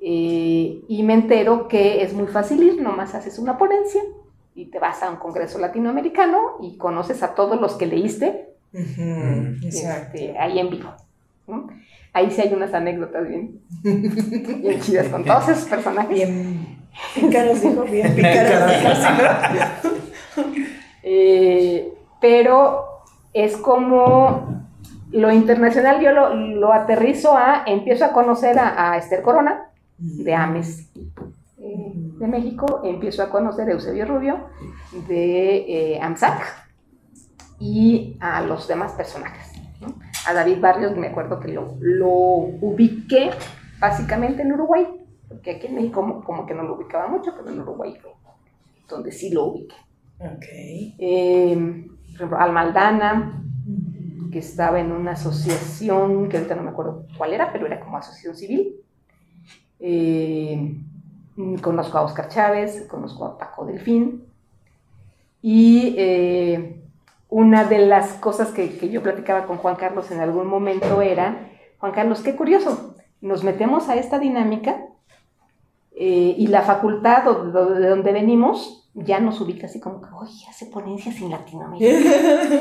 [0.00, 4.02] Eh, y me entero que es muy fácil ir, nomás haces una ponencia
[4.56, 9.56] y te vas a un congreso latinoamericano y conoces a todos los que leíste Ujú.
[9.62, 10.16] Exacto.
[10.16, 10.90] este, ahí en vivo.
[11.46, 11.68] ¿no?
[12.12, 16.10] Ahí sí hay unas anécdotas bien, bien chidas con todos esos personajes.
[16.10, 16.78] Bien
[17.14, 18.72] pícaros, dijo, bien pícaros.
[21.02, 22.84] Eh, pero
[23.34, 24.64] es como
[25.12, 30.34] lo internacional, yo lo, lo aterrizo a, empiezo a conocer a, a Esther Corona, de
[30.34, 30.90] Ames,
[31.58, 34.48] eh, de México, empiezo a conocer a Eusebio Rubio,
[35.08, 36.42] de eh, AMSAC,
[37.58, 39.52] y a los demás personajes.
[39.80, 39.94] ¿no?
[40.26, 43.30] A David Barrios me acuerdo que lo, lo ubiqué
[43.78, 44.86] básicamente en Uruguay,
[45.28, 47.98] porque aquí en México como, como que no lo ubicaba mucho, pero en Uruguay
[48.88, 49.74] donde sí lo ubiqué.
[50.20, 50.44] Ok.
[50.98, 53.42] Eh, por ejemplo, Almaldana,
[54.30, 57.98] que estaba en una asociación, que ahorita no me acuerdo cuál era, pero era como
[57.98, 58.76] asociación civil.
[59.80, 60.76] Eh,
[61.60, 64.24] conozco a Oscar Chávez, conozco a Paco Delfín.
[65.42, 66.82] Y eh,
[67.28, 71.50] una de las cosas que, que yo platicaba con Juan Carlos en algún momento era,
[71.78, 74.86] Juan Carlos, qué curioso, nos metemos a esta dinámica
[75.94, 80.66] eh, y la facultad de donde venimos ya nos ubica así como que, oye, hace
[80.66, 82.10] ponencias en Latinoamérica,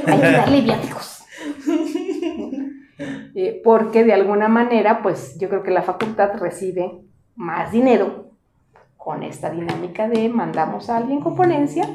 [0.05, 1.23] hay que darle viáticos.
[3.37, 7.01] Eh, porque de alguna manera, pues yo creo que la facultad recibe
[7.35, 8.34] más dinero
[9.05, 11.87] con esta dinámica de mandamos a alguien con ponencia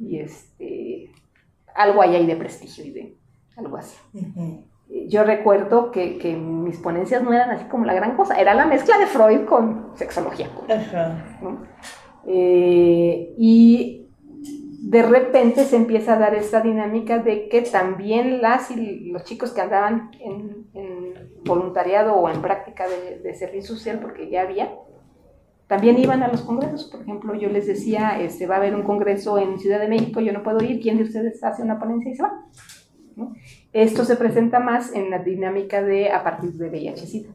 [0.00, 1.12] y este,
[1.72, 3.16] algo hay ahí de prestigio y de
[3.56, 3.96] algo así.
[5.06, 8.66] Yo recuerdo que, que mis ponencias no eran así como la gran cosa, era la
[8.66, 10.50] mezcla de Freud con sexología.
[12.26, 14.08] Eh, y
[14.82, 19.52] de repente se empieza a dar esta dinámica de que también las y los chicos
[19.52, 20.66] que andaban en,
[21.44, 24.74] voluntariado o en práctica de, servicio social, porque ya había,
[25.66, 26.84] también iban a los congresos.
[26.84, 30.20] Por ejemplo, yo les decía, este, va a haber un congreso en Ciudad de México,
[30.20, 32.44] yo no puedo ir, ¿quién de ustedes hace una ponencia y se va?
[33.72, 37.30] Esto se presenta más en la dinámica de a partir de VIH-Sida.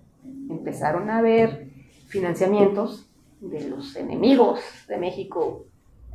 [0.49, 1.67] Empezaron a haber
[2.07, 5.65] financiamientos de los enemigos de México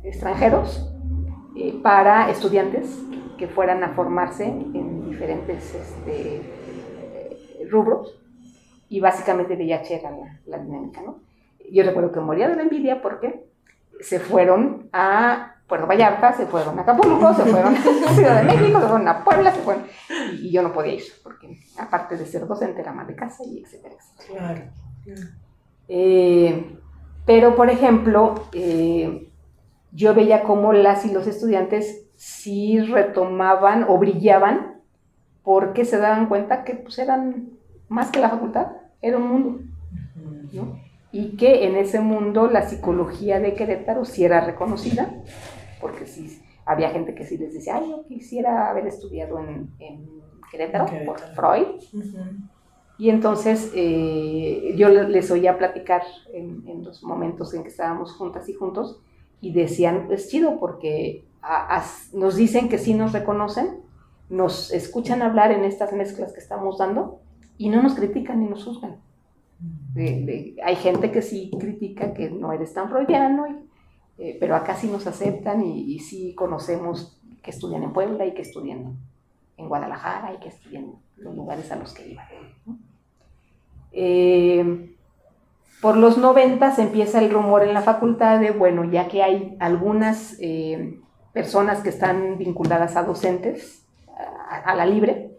[0.03, 0.89] extranjeros
[1.55, 2.99] eh, para estudiantes
[3.37, 8.17] que fueran a formarse en diferentes este, eh, rubros
[8.89, 10.11] y básicamente VIH era
[10.45, 11.19] la, dinámica, ¿no?
[11.71, 13.45] Yo recuerdo que moría de la envidia porque
[13.99, 17.81] se fueron a Puerto Vallarta, se fueron a Acapulco, se fueron a
[18.13, 19.83] Ciudad de México, se fueron a Puebla, se fueron...
[20.33, 23.63] Y, yo no podía ir, porque aparte de ser docente era más de casa y
[23.63, 24.71] etcétera, etcétera.
[25.05, 25.21] Claro.
[25.89, 26.77] Eh,
[27.25, 28.45] pero, por ejemplo,
[29.91, 34.81] yo veía cómo las y los estudiantes sí retomaban o brillaban
[35.43, 37.51] porque se daban cuenta que pues eran
[37.89, 38.67] más que la facultad,
[39.01, 39.59] era un mundo.
[41.17, 45.11] Y que en ese mundo la psicología de Querétaro sí era reconocida,
[45.81, 49.71] porque sí había gente que sí les decía, ay, yo quisiera haber estudiado en,
[50.51, 51.81] Querétaro, por Freud.
[52.99, 56.03] Y entonces eh, yo les oía platicar
[56.33, 59.01] en, en, los momentos en que estábamos juntas y juntos,
[59.41, 61.25] y decían, es chido porque
[62.13, 63.81] nos dicen que sí nos reconocen,
[64.29, 67.21] nos escuchan hablar en estas mezclas que estamos dando
[67.57, 69.06] y no nos critican ni nos juzgan.
[70.63, 73.45] Hay gente que sí critica que no eres tan freudiano,
[74.17, 78.41] eh, pero acá sí nos aceptan y, sí conocemos que estudian en Puebla y que
[78.41, 78.97] estudian
[79.57, 82.25] en Guadalajara y que estudian los lugares a los que iban.
[83.91, 84.95] Eh,
[85.81, 90.35] por los 90 empieza el rumor en la facultad de, bueno, ya que hay algunas
[90.39, 90.99] eh,
[91.33, 93.83] personas que están vinculadas a docentes,
[94.49, 95.37] a, la libre,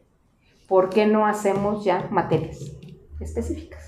[0.68, 2.58] ¿por qué no hacemos ya materias
[3.20, 3.87] específicas?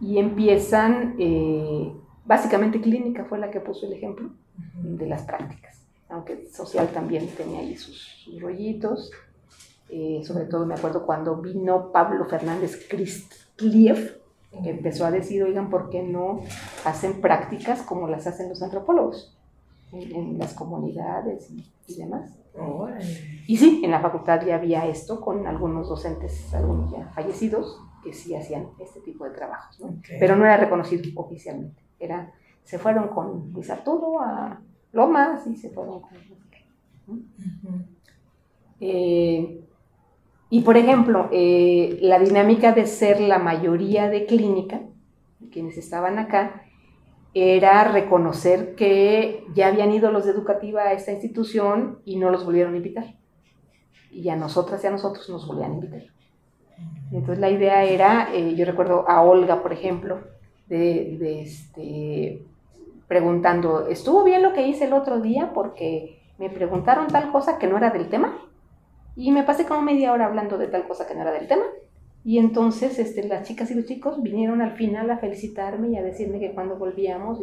[0.00, 1.92] Y empiezan, eh,
[2.24, 4.30] básicamente clínica fue la que puso el ejemplo
[4.74, 9.10] de las prácticas, aunque social también tenía ahí sus, rollitos.
[9.90, 14.20] Eh, sobre todo me acuerdo cuando vino Pablo Fernández Christliev,
[14.52, 16.40] empezó a decir, oigan, ¿por qué no
[16.84, 19.36] hacen prácticas como las hacen los antropólogos
[19.92, 21.50] en, las comunidades
[21.86, 22.30] y, demás?
[23.46, 28.14] Y sí, en la facultad ya había esto con algunos docentes, algunos ya fallecidos, que
[28.14, 30.00] sí hacían este tipo de trabajos, ¿no?
[30.18, 31.82] pero no era reconocido oficialmente.
[32.00, 32.32] Era,
[32.64, 34.58] se fueron con Luis Arturo a
[34.92, 36.16] Lomas y se fueron con...
[40.50, 44.80] Y por ejemplo, eh, la dinámica de ser la mayoría de clínica,
[45.52, 46.62] quienes estaban acá,
[47.34, 52.46] era reconocer que ya habían ido los de educativa a esta institución y no los
[52.46, 53.16] volvieron a invitar.
[54.10, 56.17] Y a nosotras y a nosotros nos volvían a invitar.
[57.10, 60.20] Entonces la idea era, eh, yo recuerdo a Olga, por ejemplo,
[60.68, 62.42] de, de este,
[63.06, 65.52] preguntando, ¿estuvo bien lo que hice el otro día?
[65.54, 68.38] Porque me preguntaron tal cosa que no era del tema
[69.18, 71.64] y me pasé como media hora hablando de tal cosa que no era del tema.
[72.24, 76.02] Y entonces este, las chicas y los chicos vinieron al final a felicitarme y a
[76.02, 77.40] decirme que cuando volvíamos,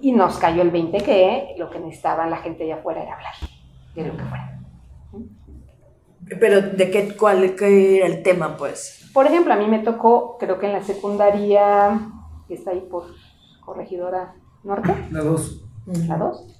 [0.00, 3.34] y, nos cayó el 20 que lo que necesitaba la gente allá afuera era hablar
[3.94, 4.57] de lo que fuera.
[6.40, 9.10] Pero ¿de qué, cuál era el tema, pues?
[9.12, 12.00] Por ejemplo, a mí me tocó, creo que en la secundaria,
[12.46, 13.04] que está ahí por
[13.64, 14.94] Corregidora Norte.
[15.10, 15.64] La 2.
[16.06, 16.58] La 2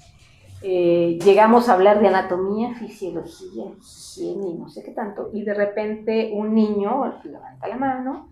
[0.61, 5.55] eh, llegamos a hablar de anatomía, fisiología, higiene y no sé qué tanto, y de
[5.55, 8.29] repente un niño levanta la mano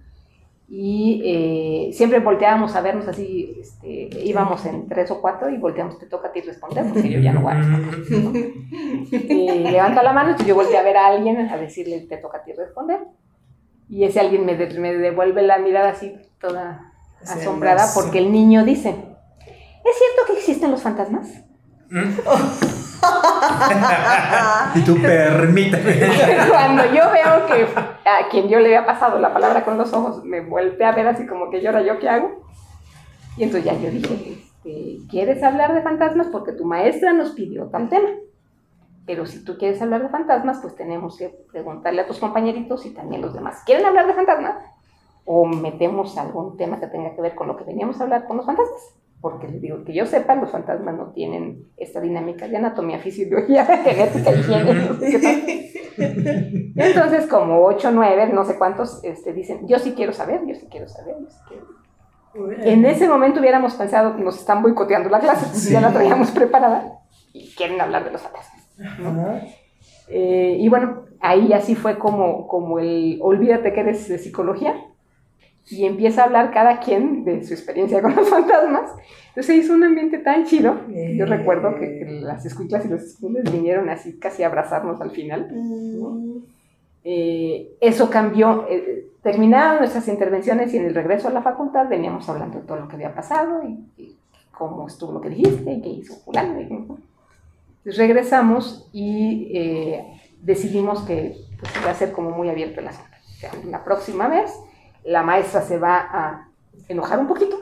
[0.68, 5.98] y eh, siempre volteábamos a vernos así, este, íbamos en tres o cuatro y volteamos,
[5.98, 7.62] te toca a ti responder, porque yo ya no guardo.
[9.10, 12.44] levanta la mano, y yo volteé a ver a alguien a decirle, te toca a
[12.44, 13.00] ti responder.
[13.88, 18.90] Y ese alguien me, me devuelve la mirada así, toda asombrada, porque el niño dice,
[18.90, 21.44] ¿es cierto que existen los fantasmas?
[24.74, 25.92] y tú permíteme.
[26.48, 27.66] Cuando yo veo que
[28.08, 31.06] a quien yo le había pasado la palabra con los ojos me vuelve a ver
[31.08, 32.44] así como que llora, ¿yo qué hago?
[33.36, 36.28] Y entonces ya yo dije, este, ¿quieres hablar de fantasmas?
[36.28, 38.08] Porque tu maestra nos pidió tal tema.
[39.06, 42.90] Pero si tú quieres hablar de fantasmas, pues tenemos que preguntarle a tus compañeritos y
[42.90, 43.62] también los demás.
[43.64, 44.56] ¿Quieren hablar de fantasmas?
[45.24, 48.38] O metemos algún tema que tenga que ver con lo que veníamos a hablar con
[48.38, 48.96] los fantasmas
[49.28, 53.64] porque les digo que yo sepa, los fantasmas no tienen esta dinámica de anatomía, fisiología,
[53.84, 54.88] genética, higiene.
[56.76, 60.68] Entonces, como 8, 9, no sé cuántos, este, dicen, yo sí quiero saber, yo sí
[60.70, 61.66] quiero saber, yo sí quiero.
[62.62, 67.00] En ese momento hubiéramos pensado, nos están boicoteando la clase, ya la traíamos preparada.
[67.32, 68.68] y quieren hablar de los fantasmas.
[70.06, 74.76] Eh, y bueno, ahí así fue como, como el olvídate que eres de psicología
[75.68, 78.92] y empieza a hablar cada quien de su experiencia con los fantasmas.
[79.28, 80.80] Entonces hizo un ambiente tan chido.
[80.88, 85.48] Yo recuerdo que, las escuchas y los estudiantes vinieron así casi a abrazarnos al final.
[87.04, 88.66] Eh, eso cambió.
[88.68, 92.78] Eh, terminaron nuestras intervenciones y en el regreso a la facultad veníamos hablando de todo
[92.78, 94.16] lo que había pasado y,
[94.52, 96.58] cómo estuvo lo que dijiste y qué hizo fulano.
[96.58, 100.02] Entonces regresamos y eh,
[100.40, 103.10] decidimos que pues, iba a ser como muy abierto el asunto.
[103.20, 104.50] O sea, la próxima vez
[105.06, 106.48] la maestra se va a
[106.88, 107.56] enojar un poquito,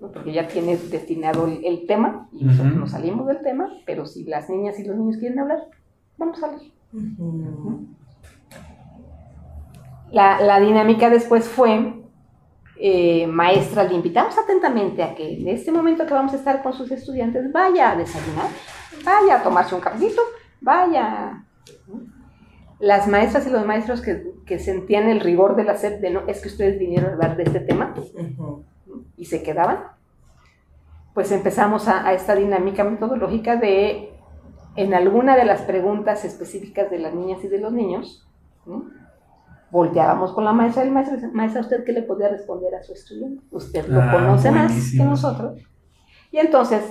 [0.00, 4.48] porque ya tiene destinado el, tema y nosotros nos salimos del tema, pero si las
[4.48, 5.64] niñas y los niños quieren hablar,
[6.16, 6.60] vamos a hablar.
[10.12, 11.94] la, dinámica después fue,
[12.76, 16.72] eh, maestra, le invitamos atentamente a que en este momento que vamos a estar con
[16.72, 18.48] sus estudiantes, vaya a desayunar,
[19.04, 20.22] vaya a tomarse un cafecito,
[20.60, 21.44] vaya
[22.80, 26.40] las maestras y los maestros que, sentían el rigor de la SEP de no, es
[26.40, 27.94] que ustedes vinieron a hablar de este tema
[29.16, 29.84] y se quedaban,
[31.12, 34.10] pues empezamos a, esta dinámica metodológica de,
[34.76, 38.26] en alguna de las preguntas específicas de las niñas y de los niños,
[39.70, 42.92] volteábamos con la maestra y el maestro, maestra, ¿usted qué le podía responder a su
[42.92, 43.42] estudiante?
[43.50, 45.60] Usted lo ah, conoce más que nosotros.
[46.30, 46.82] Y entonces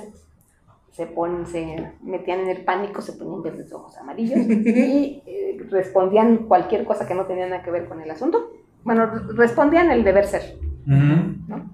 [0.92, 5.24] se, ponen, se metían en el pánico, se ponían verdes ojos amarillos y
[5.70, 8.52] respondían cualquier cosa que no tenía nada que ver con el asunto.
[8.84, 9.06] Bueno,
[9.36, 10.58] respondían el deber ser.
[10.86, 11.70] ¿no?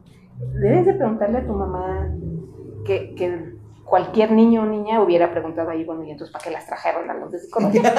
[0.60, 2.10] Debes de preguntarle a tu mamá
[2.86, 3.54] que, que,
[3.84, 7.14] cualquier niño o niña hubiera preguntado ahí, bueno, y entonces ¿para qué las trajeron a
[7.14, 7.82] los de psicología?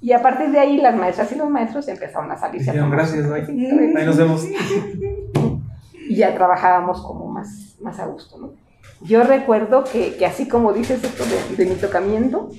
[0.00, 2.62] y a partir de ahí las maestras y los maestros empezaron a salir.
[2.64, 4.46] gracias, ahí nos vemos.
[6.08, 8.52] y ya trabajábamos como más, más a gusto, ¿no?
[9.02, 11.24] Yo recuerdo que, que así como dices esto
[11.56, 12.50] de, mi tocamiento,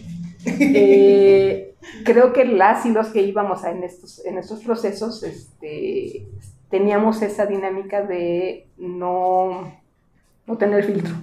[0.46, 6.28] eh, creo que las y los que íbamos en, estos, en estos procesos este,
[6.70, 9.72] teníamos esa dinámica de no,
[10.48, 11.14] no tener filtro.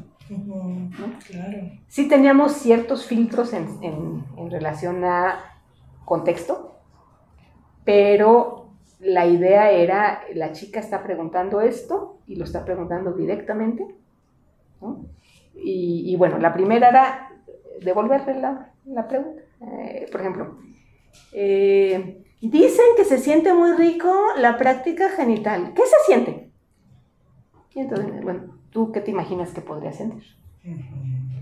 [1.26, 1.58] Claro.
[1.88, 5.58] Sí teníamos ciertos filtros en, en, en relación a
[6.04, 6.76] contexto,
[7.84, 8.68] pero
[9.00, 13.86] la idea era, la chica está preguntando esto y lo está preguntando directamente.
[15.54, 17.30] Y, bueno, la primera era
[17.82, 19.42] devolverle la, la pregunta.
[19.60, 20.58] Eh, por ejemplo,
[21.32, 25.72] eh, dicen que se siente muy rico la práctica genital.
[25.74, 26.50] ¿Qué se siente?
[27.74, 30.24] Y entonces, bueno, ¿tú qué te imaginas que podría sentir?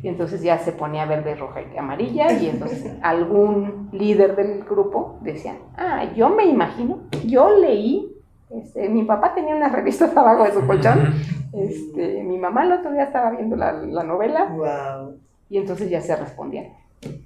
[0.02, 5.18] Y entonces ya se ponía verde, roja y amarilla y entonces algún líder del grupo
[5.22, 8.12] decía, ah, yo me imagino, yo leí,
[8.50, 11.14] este, mi papá tenía una revista abajo de su colchón,
[11.56, 15.10] este, mi mamá el otro día estaba viendo la, novela
[15.48, 16.66] y entonces ya se respondían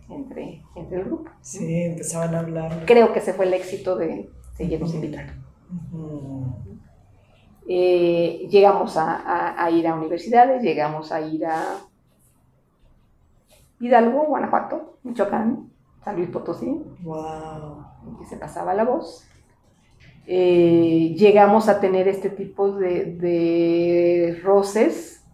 [0.08, 1.30] entre, entre el grupo.
[1.40, 2.84] Sí, empezaban a hablar.
[2.86, 5.32] Creo que ese fue el éxito de seguirnos invitando.
[7.66, 11.78] Eh, llegamos a, a, ir a universidades, llegamos a ir a
[13.78, 15.70] Hidalgo, Guanajuato, Michoacán,
[16.04, 16.82] San Luis Potosí.
[17.02, 17.84] Wow.
[18.18, 19.29] Que se pasaba la voz.
[20.26, 25.24] Eh, llegamos a tener este tipo de, roces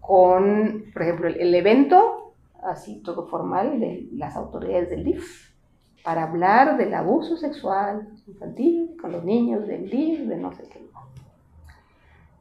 [0.00, 5.52] con, por ejemplo, el, evento, así todo formal, de las autoridades del DIF,
[6.04, 10.86] para hablar del abuso sexual infantil con los niños del DIF, de no sé qué.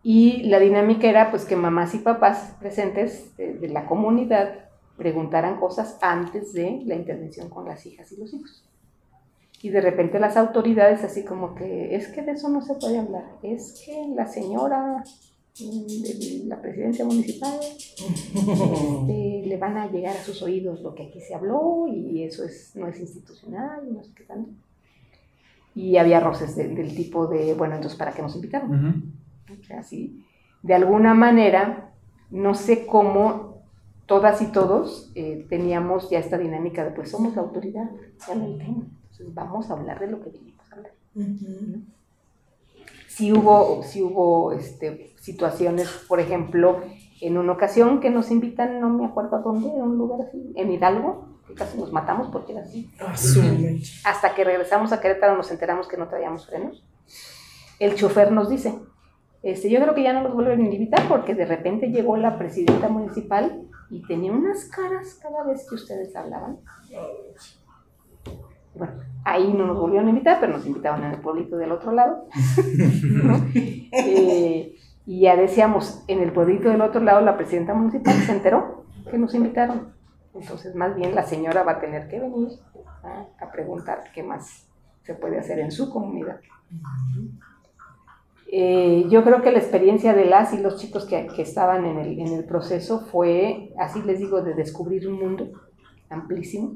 [0.07, 5.97] Y la dinámica era pues que mamás y papás presentes de la comunidad preguntaran cosas
[5.99, 8.63] antes de la intervención con las hijas y los hijos.
[9.65, 12.99] Y de repente las autoridades así como que, es que de eso no se puede
[12.99, 15.03] hablar, es que la señora
[15.57, 21.19] de la presidencia municipal este, le van a llegar a sus oídos lo que aquí
[21.19, 24.51] se habló y eso es, no es institucional y no sé qué tanto.
[25.73, 29.15] Y había roces del tipo de, bueno, entonces ¿para qué nos invitaron?
[29.75, 30.23] así,
[30.61, 31.91] de alguna manera,
[32.29, 33.63] no sé cómo
[34.05, 37.89] todas y todos eh, teníamos ya esta dinámica de pues somos la autoridad
[38.31, 38.83] en el tema,
[39.15, 40.91] entonces vamos a hablar de lo que vinimos a hablar.
[43.07, 46.81] Si hubo, si hubo este, situaciones, por ejemplo,
[47.21, 50.51] en una ocasión que nos invitan, no me acuerdo a dónde, en un lugar así,
[50.55, 52.91] en Hidalgo, que casi nos matamos porque era así.
[52.99, 53.13] Ah,
[54.03, 56.85] Hasta que regresamos a Querétaro nos enteramos que no traíamos frenos.
[57.79, 58.77] El chofer nos dice,
[59.43, 62.37] este, yo creo que ya no nos vuelven a invitar porque de repente llegó la
[62.37, 66.59] presidenta municipal y tenía unas caras cada vez que ustedes hablaban.
[68.75, 71.91] Bueno, ahí no nos volvieron a invitar, pero nos invitaban en el pueblito del otro
[71.91, 72.25] lado.
[73.97, 78.83] Eh, Y ya decíamos, en el pueblito del otro lado, la presidenta municipal se enteró
[79.09, 79.93] que nos invitaron.
[80.33, 82.49] Entonces, más bien la señora va a tener que venir
[83.03, 84.67] a, a preguntar qué más
[85.03, 86.39] se puede hacer en su comunidad.
[88.51, 91.97] Eh, yo creo que la experiencia de las y los chicos que, que estaban en
[91.97, 95.49] el, en el, proceso fue, así les digo, de descubrir un mundo
[96.09, 96.75] amplísimo,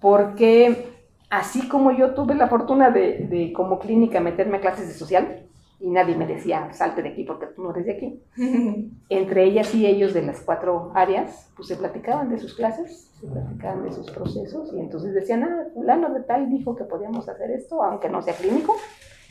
[0.00, 0.91] porque
[1.32, 5.46] así como yo tuve la fortuna de, de, como clínica meterme a clases de social,
[5.80, 8.22] y nadie me decía, salte de aquí porque tú no eres de aquí,
[9.08, 13.26] entre ellas y ellos de las cuatro áreas, pues se platicaban de sus clases, se
[13.26, 17.50] platicaban de sus procesos, y entonces decían, ah, fulano de tal dijo que podíamos hacer
[17.50, 18.76] esto, aunque no sea clínico,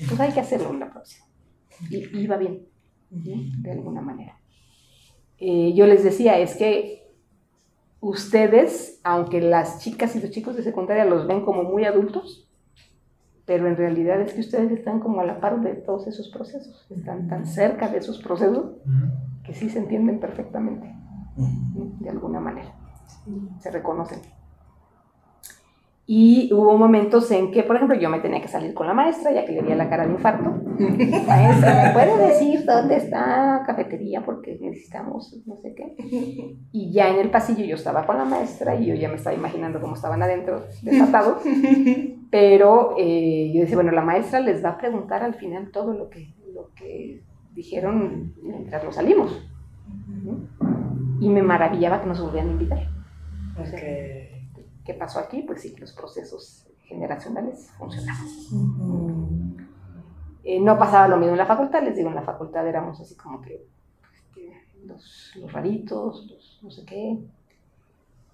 [0.10, 1.28] pues hay que hacerlo en la próxima
[1.88, 2.66] y iba bien,
[3.10, 4.40] de alguna manera.
[5.38, 7.01] Eh, yo les decía, es que
[8.02, 12.50] ustedes, aunque las chicas y los chicos de secundaria los ven como muy adultos,
[13.46, 16.86] pero en realidad es que ustedes están como a la par de todos esos procesos,
[16.90, 18.76] están tan cerca de esos procesos
[19.44, 20.94] que sí se entienden perfectamente,
[22.00, 22.74] de alguna manera,
[23.60, 24.20] se reconocen.
[26.14, 29.32] Y hubo momentos en que, por ejemplo, yo me tenía que salir con la maestra,
[29.32, 30.50] ya que le veía la cara de infarto.
[31.26, 34.22] Maestra, ¿me puede decir dónde está la cafetería?
[34.22, 36.58] Porque necesitamos no sé qué.
[36.74, 39.38] Y ya en el pasillo yo estaba con la maestra y yo ya me estaba
[39.38, 41.44] imaginando cómo estaban adentro, desatados.
[42.30, 46.10] Pero eh, yo decía, bueno, la maestra les va a preguntar al final todo lo
[46.10, 49.50] que, lo que dijeron mientras lo salimos.
[51.22, 52.88] Y me maravillaba que nos volvieran a invitar.
[53.58, 54.31] Okay.
[54.86, 55.44] ¿Qué pasó aquí?
[55.44, 58.26] Pues sí, los procesos generacionales funcionaban.
[58.52, 59.68] Uh -huh.
[60.44, 63.16] eh, no pasaba lo mismo en la facultad, les digo, en la facultad éramos así
[63.16, 63.66] como que
[64.14, 67.20] este, los, los, raritos, los no sé qué.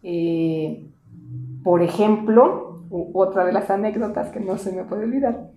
[0.04, 0.88] Eh,
[1.64, 2.82] por ejemplo,
[3.14, 5.52] otra de las anécdotas que no se me puede olvidar.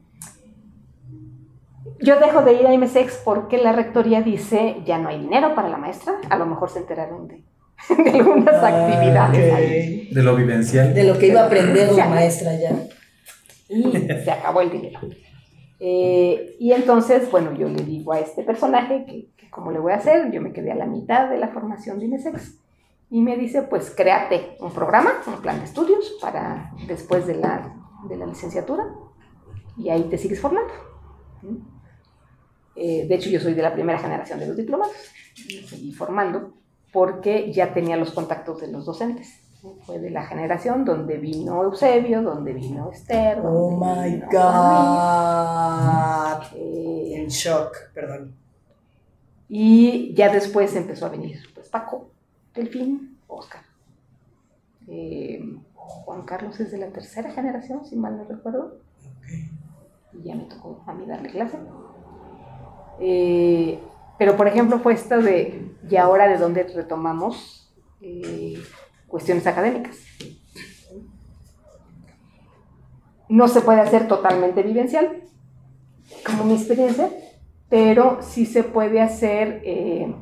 [2.01, 5.69] Yo dejo de ir a MSEX porque la rectoría dice ya no hay dinero para
[5.69, 7.45] la maestra, a lo mejor se enteraron de,
[8.05, 9.53] de algunas ah, actividades.
[9.53, 10.11] Okay.
[10.13, 10.95] De lo vivencial.
[10.95, 12.73] De lo que iba a aprender la maestra ya.
[13.69, 15.01] Y se acabó el dinero.
[15.79, 19.93] Eh, y entonces, bueno, yo le digo a este personaje que, que cómo le voy
[19.93, 22.59] a hacer, yo me quedé a la mitad de la formación de INESEX.
[23.11, 27.75] Y me dice, pues créate un programa, un plan de estudios para después de la,
[28.09, 28.85] de la licenciatura
[29.77, 30.73] y ahí te sigues formando.
[32.77, 34.95] Eh, de hecho, yo soy de la primera generación de los diplomados,
[35.49, 36.55] me seguí formando
[36.93, 39.41] porque ya tenía los contactos de los docentes.
[39.85, 43.43] Fue de la generación donde vino Eusebio, donde vino Esther.
[43.43, 44.41] Donde oh my vino God.
[46.57, 48.35] Eh, en shock, perdón.
[49.49, 52.11] Y ya después empezó a venir pues, Paco,
[52.55, 53.63] Delfín, Oscar.
[54.89, 58.79] Eh, Juan Carlos es de la tercera generación, si mal no recuerdo.
[59.19, 59.51] Okay.
[60.15, 61.59] Y ya me tocó a mí darle clase.
[62.99, 63.79] Eh,
[64.21, 68.63] pero, por ejemplo, fue esto de, y ahora de dónde retomamos eh,
[69.09, 69.97] cuestiones académicas.
[73.31, 75.23] No se puede hacer totalmente vivencial,
[76.27, 77.09] como mi experiencia,
[77.71, 80.15] pero sí se puede hacer, eh,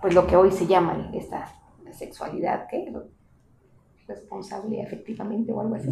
[0.00, 1.52] pues lo que hoy se llama esta
[1.92, 2.90] sexualidad, ¿qué?
[4.08, 5.90] responsable efectivamente o algo así.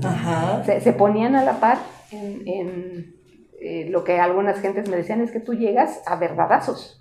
[0.64, 1.76] Se, se, ponían a la par
[2.10, 3.23] en, en
[3.60, 7.00] eh, lo que algunas gentes me decían es que tú llegas a verdadazos.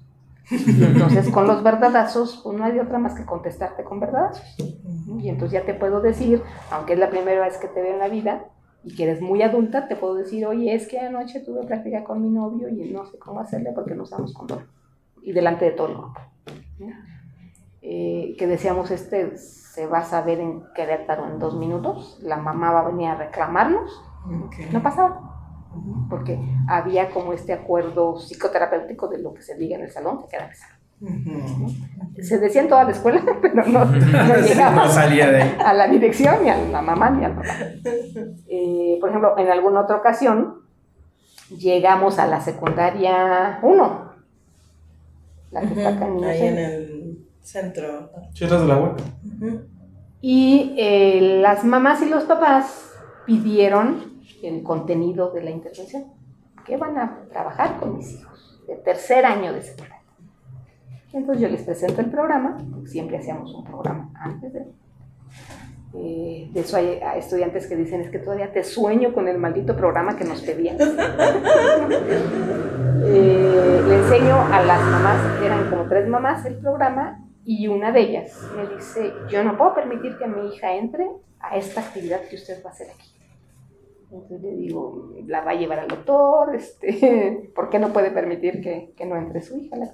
[0.49, 4.43] Y entonces con los verdadazos, pues no hay de otra más que contestarte con verdadazos.
[5.19, 6.41] Y entonces ya te puedo decir,
[6.71, 8.45] aunque es la primera vez que te veo en la vida
[8.83, 12.21] y que eres muy adulta, te puedo decir, oye, es que anoche tuve práctica con
[12.21, 14.67] mi novio y no sé cómo hacerle porque no usamos condón.
[15.21, 16.19] Y delante de todo el grupo.
[17.81, 22.71] Eh, que decíamos, este se va a saber en Querétaro en dos minutos, la mamá
[22.71, 24.03] va a venir a reclamarnos.
[24.47, 24.69] Okay.
[24.71, 25.32] No pasaba
[26.09, 30.27] porque había como este acuerdo psicoterapéutico de lo que se diga en el salón, se
[30.29, 30.77] queda en el salón.
[31.01, 32.23] Uh -huh.
[32.23, 35.57] Se decía en toda la escuela, pero no, no llegaba no salía de ahí.
[35.65, 37.49] a la dirección, ni a la mamá, ni al papá.
[38.47, 40.61] Eh, por ejemplo, en alguna otra ocasión,
[41.49, 44.11] llegamos a la secundaria 1,
[45.51, 45.77] la que uh -huh.
[45.77, 48.09] está acá en Ahí en el centro.
[48.33, 48.93] Chicas de la web.
[49.25, 49.61] Uh -huh.
[50.21, 52.91] Y eh, las mamás y los papás
[53.25, 54.12] pidieron
[54.43, 56.05] el contenido de la intervención.
[56.65, 60.01] ¿Qué van a trabajar con mis hijos de tercer año de secundaria?
[61.11, 64.65] Entonces yo les presento el programa, siempre hacíamos un programa antes de...
[65.95, 69.77] Eh, de eso hay estudiantes que dicen es que todavía te sueño con el maldito
[69.77, 70.77] programa que nos pedían.
[73.05, 77.99] eh, le enseño a las mamás, eran como tres mamás el programa, y una de
[77.99, 81.07] ellas me dice, yo no puedo permitir que mi hija entre
[81.39, 83.13] a esta actividad que usted va a hacer aquí
[84.13, 88.61] Entonces le digo, la va a llevar al doctor, este, ¿por qué no puede permitir
[88.61, 89.91] que, que no entre su hija a la?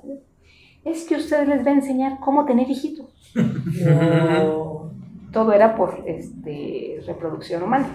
[0.84, 3.34] Es que usted les va a enseñar cómo tener hijitos.
[3.36, 4.92] No.
[5.32, 7.88] Todo era por este, reproducción humana.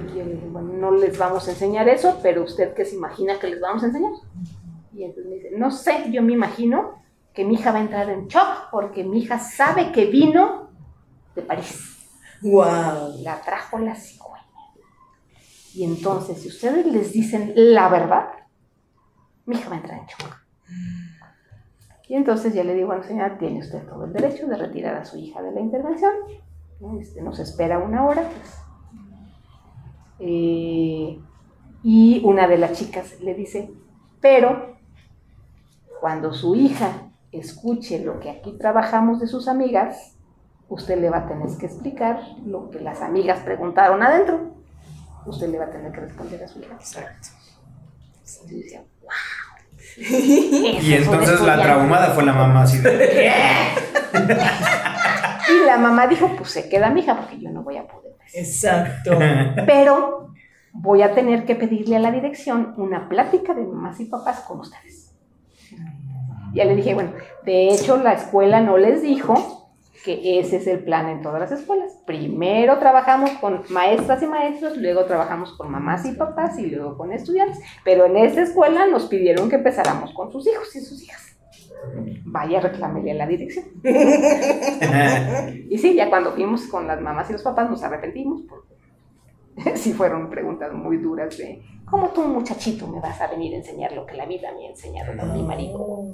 [0.00, 3.38] Y yo le bueno, no les vamos a enseñar eso, pero usted qué se imagina
[3.38, 4.12] que les vamos a enseñar.
[4.92, 6.94] Y entonces me dice, no sé, yo me imagino
[7.32, 10.70] que mi hija va a entrar en shock porque mi hija sabe que vino
[11.36, 11.93] de París.
[12.42, 13.22] Wow.
[13.22, 14.44] La trajo la cigüeña.
[15.74, 18.28] Y entonces, si ustedes les dicen la verdad,
[19.46, 20.44] mi hija va a entrar en shock.
[22.08, 25.04] Y entonces ya le digo, bueno, señora, tiene usted todo el derecho de retirar a
[25.04, 26.12] su hija de la intervención.
[27.00, 28.54] Este, nos espera una hora, pues.
[30.18, 31.18] Eh,
[31.82, 33.70] y una de las chicas le dice,
[34.20, 34.76] pero
[36.00, 40.16] cuando su hija escuche lo que aquí trabajamos de sus amigas,
[40.68, 44.54] usted le va a tener que explicar lo que las amigas preguntaron adentro.
[45.26, 46.74] Usted le va a tener que responder a su hija.
[46.74, 47.28] Exacto.
[48.16, 49.10] Entonces yo decía, wow.
[49.96, 53.30] Y entonces la traumada fue la mamá así de...
[55.48, 58.16] Y la mamá dijo, pues se queda mi hija porque yo no voy a poder.
[58.18, 58.40] decir".
[58.40, 59.18] Exacto.
[59.66, 60.30] Pero
[60.72, 64.60] voy a tener que pedirle a la dirección una plática de mamás y papás con
[64.60, 65.12] ustedes.
[66.54, 67.12] Ya le dije, bueno,
[67.44, 69.63] de hecho la escuela no les dijo
[70.04, 71.98] que ese es el plan en todas las escuelas.
[72.06, 77.12] Primero trabajamos con maestras y maestros, luego trabajamos con mamás y papás y luego con
[77.12, 77.58] estudiantes.
[77.84, 81.38] Pero en esta escuela nos pidieron que empezáramos con sus hijos y sus hijas.
[82.24, 83.66] Vaya, reclámele a la dirección.
[85.68, 88.74] Y sí, ya cuando fuimos con las mamás y los papás nos arrepentimos porque
[89.76, 93.92] sí fueron preguntas muy duras de ¿cómo tú muchachito me vas a venir a enseñar
[93.92, 96.06] lo que la vida me ha enseñado con mi marido?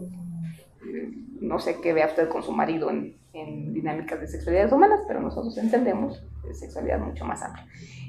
[1.41, 5.21] No sé qué vea usted con su marido en, en dinámicas de sexualidades humanas, pero
[5.21, 7.67] nosotros entendemos de sexualidad mucho más amplia.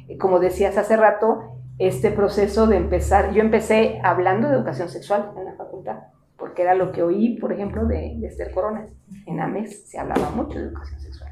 [0.08, 5.32] Eh, Como decías hace rato, este proceso de empezar, yo empecé hablando de educación sexual
[5.38, 6.00] en la facultad,
[6.38, 8.90] porque era lo que oí, por ejemplo, de, de Esther Coronas.
[9.26, 11.32] En AMES se hablaba mucho de educación sexual.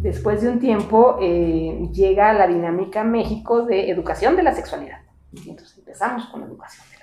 [0.00, 4.98] Después de un tiempo eh, llega la dinámica México de educación de la sexualidad.
[5.46, 6.99] Entonces empezamos con educación de la.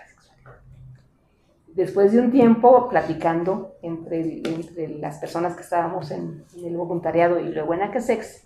[1.77, 7.39] Después de un tiempo platicando entre, entre las personas que estábamos en, en el voluntariado
[7.39, 8.43] y luego en Aquesex,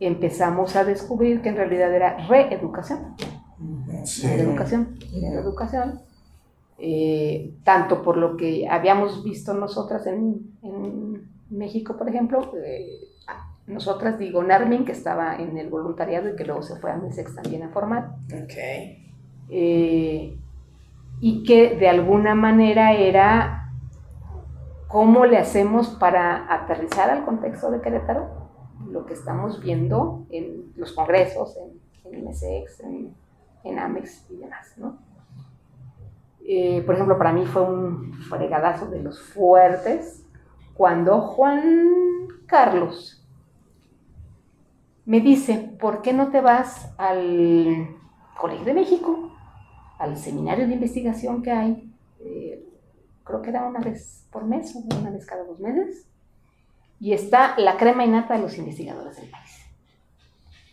[0.00, 3.14] empezamos a descubrir que en realidad era reeducación.
[4.04, 4.26] Sí.
[4.26, 6.00] Era educación, era educación.
[6.78, 13.08] eh, tanto por lo que habíamos visto nosotras en, en México, por ejemplo, eh,
[13.66, 17.34] nosotras, digo, Narmin, que estaba en el voluntariado y que luego se fue a MESEX
[17.34, 18.54] también a formar, Ok.
[19.50, 20.36] eh,
[21.20, 23.72] y que de alguna manera era
[24.88, 28.28] cómo le hacemos para aterrizar al contexto de Querétaro
[28.90, 33.14] lo que estamos viendo en los congresos, en, en MESEX, en,
[33.64, 34.98] en AMEX y demás, ¿no?
[36.48, 40.24] Eh, por ejemplo, para mí fue un fregadazo de los fuertes
[40.74, 43.26] cuando Juan Carlos
[45.04, 47.96] me dice, ¿por qué no te vas al
[48.38, 49.25] Colegio de México,
[49.98, 51.92] al seminario de investigación que hay?
[52.20, 52.62] eh,
[53.24, 56.06] creo que era una vez por mes o una vez cada dos meses.
[56.98, 59.62] Y está la crema innata de los investigadores del país.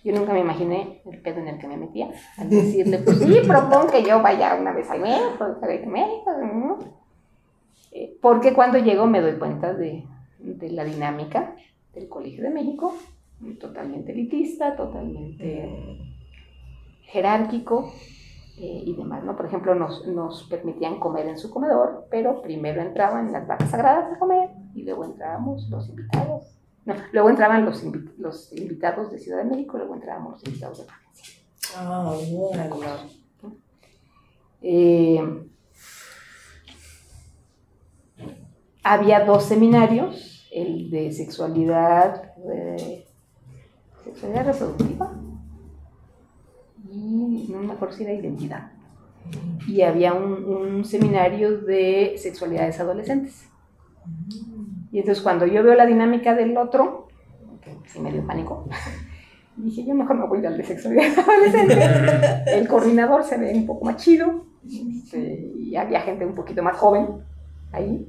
[0.04, 2.12] Yo nunca me imaginé el pedo en el que me metía.
[2.38, 5.20] Al decirle, pues sí, propon que yo vaya una vez al mes,
[5.62, 6.32] de México.
[6.42, 6.80] ¿no?
[7.92, 10.06] Eh, Porque cuando llego me doy cuenta de,
[10.40, 11.56] de la dinámica
[11.94, 12.96] del Colegio de México,
[13.60, 16.00] totalmente elitista, totalmente
[17.04, 17.94] jerárquico
[18.64, 19.36] eh, y demás, ¿no?
[19.36, 24.14] Por ejemplo, nos, nos permitían comer en su comedor, pero primero entraban las vacas sagradas
[24.14, 26.58] a comer y luego entrábamos los invitados.
[26.86, 27.84] No, luego entraban los,
[28.18, 31.44] los invitados de Ciudad de México, luego entrábamos los invitados de provincia.
[31.76, 32.80] Ah, bueno.
[34.62, 35.50] Eh,
[38.82, 43.06] había dos seminarios, el de sexualidad, eh,
[44.06, 45.12] sexualidad reproductiva
[46.94, 48.72] y no me acuerdo si era identidad.
[49.68, 53.50] Y había un, un seminario de sexualidades adolescentes.
[54.92, 57.08] Y entonces cuando yo veo la dinámica del otro,
[57.62, 58.68] que sí me dio pánico,
[59.56, 62.44] dije yo mejor me voy al de sexualidad adolescente.
[62.60, 66.78] El coordinador se ve un poco más chido este, y había gente un poquito más
[66.78, 67.08] joven
[67.72, 68.08] ahí.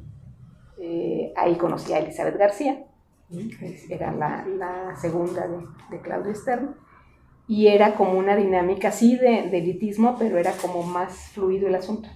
[0.78, 2.85] Eh, ahí conocí a Elizabeth García,
[3.89, 5.59] era la, la segunda de,
[5.91, 6.74] de Claudio Stern,
[7.47, 11.74] y era como una dinámica así de, de elitismo, pero era como más fluido el
[11.74, 12.09] asunto.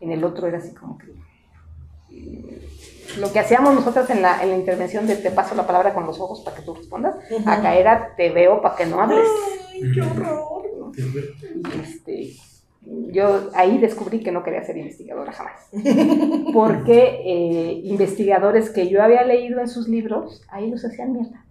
[0.00, 1.06] En el otro era así como que
[2.10, 2.68] eh,
[3.18, 6.06] lo que hacíamos nosotras en la, en la intervención de te paso la palabra con
[6.06, 9.28] los ojos para que tú respondas, acá era te veo para que no hables.
[9.72, 10.92] Ay, qué horror.
[10.96, 12.32] Y este,
[13.12, 15.68] yo ahí descubrí que no quería ser investigadora jamás.
[16.52, 21.44] Porque eh, investigadores que yo había leído en sus libros, ahí los hacían mierda,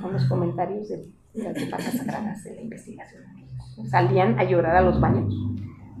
[0.00, 1.04] con los comentarios de
[1.34, 3.22] las vacas sagradas de la investigación.
[3.88, 5.34] Salían a llorar a los baños.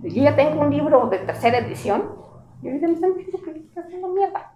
[0.02, 2.02] Yo ya tengo un libro de tercera edición
[2.62, 4.54] y ahorita me están diciendo que estoy haciendo mierda.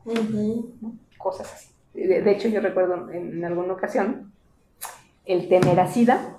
[1.18, 1.72] Cosas así.
[1.94, 4.32] De, hecho, yo recuerdo en, alguna ocasión
[5.24, 6.36] el tener a SIDA,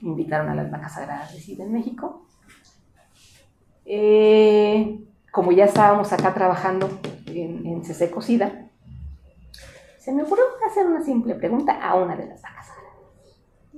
[0.00, 2.26] invitaron a las vacas sagradas de SIDA en México.
[3.84, 6.88] Eh, como ya estábamos acá trabajando
[7.26, 8.70] en, en CC SIDA,
[9.98, 12.67] se me ocurrió hacer una simple pregunta a una de las vacas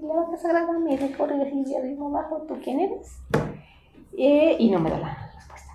[0.03, 3.19] Y vaca sagrada me recorre así de arriba abajo, ¿tú quién eres?
[4.17, 5.73] Eh, y no me da la respuesta.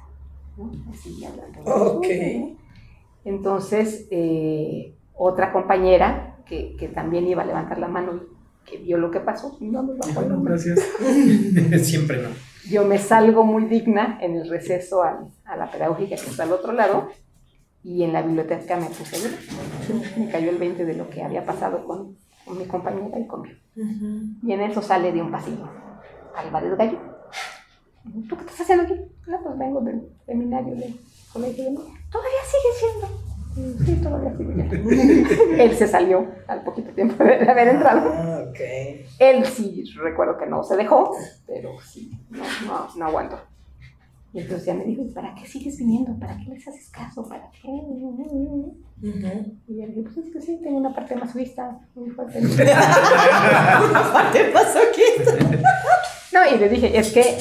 [0.57, 0.71] ¿no?
[0.91, 1.61] Así hablando.
[1.97, 2.05] Ok.
[3.23, 8.97] Entonces, eh, otra compañera que, que también iba a levantar la mano y que vio
[8.97, 10.53] lo que pasó, no nos bajó el hombro.
[10.53, 10.79] Gracias.
[11.87, 12.29] Siempre no.
[12.69, 16.51] Yo me salgo muy digna en el receso al- a, la pedagógica que está al
[16.51, 17.09] otro lado
[17.83, 20.19] y en la biblioteca me puse a.
[20.19, 23.59] Me cayó el 20 de lo que había pasado con, con mi compañera y conmigo.
[23.75, 25.69] Y en eso sale de un pasillo
[26.35, 26.99] Álvarez Gallo.
[28.29, 29.01] ¿Tú qué estás haciendo aquí?
[29.27, 30.99] No, pues vengo del seminario del
[31.33, 31.63] colegio.
[31.63, 31.75] de.
[32.11, 33.85] ¿Todavía sigue siendo?
[33.85, 35.55] Sí, todavía sigue siendo.
[35.63, 38.11] Él se salió al poquito tiempo de haber entrado.
[38.13, 38.43] Ah.
[39.19, 41.11] Él sí, recuerdo que no se dejó,
[41.47, 43.39] pero sí, no, no, no aguantó.
[44.35, 46.19] Y entonces ya me dijo, ¿para qué sigues viniendo?
[46.19, 47.25] ¿Para qué les haces caso?
[47.25, 47.69] ¿Para qué?
[47.69, 48.11] Y yo
[49.87, 52.41] dije, pues es que sí, tengo una parte masoquista muy fuerte.
[54.33, 55.03] ¿Qué pasó aquí?
[56.33, 57.37] No, y le dije, es que eh,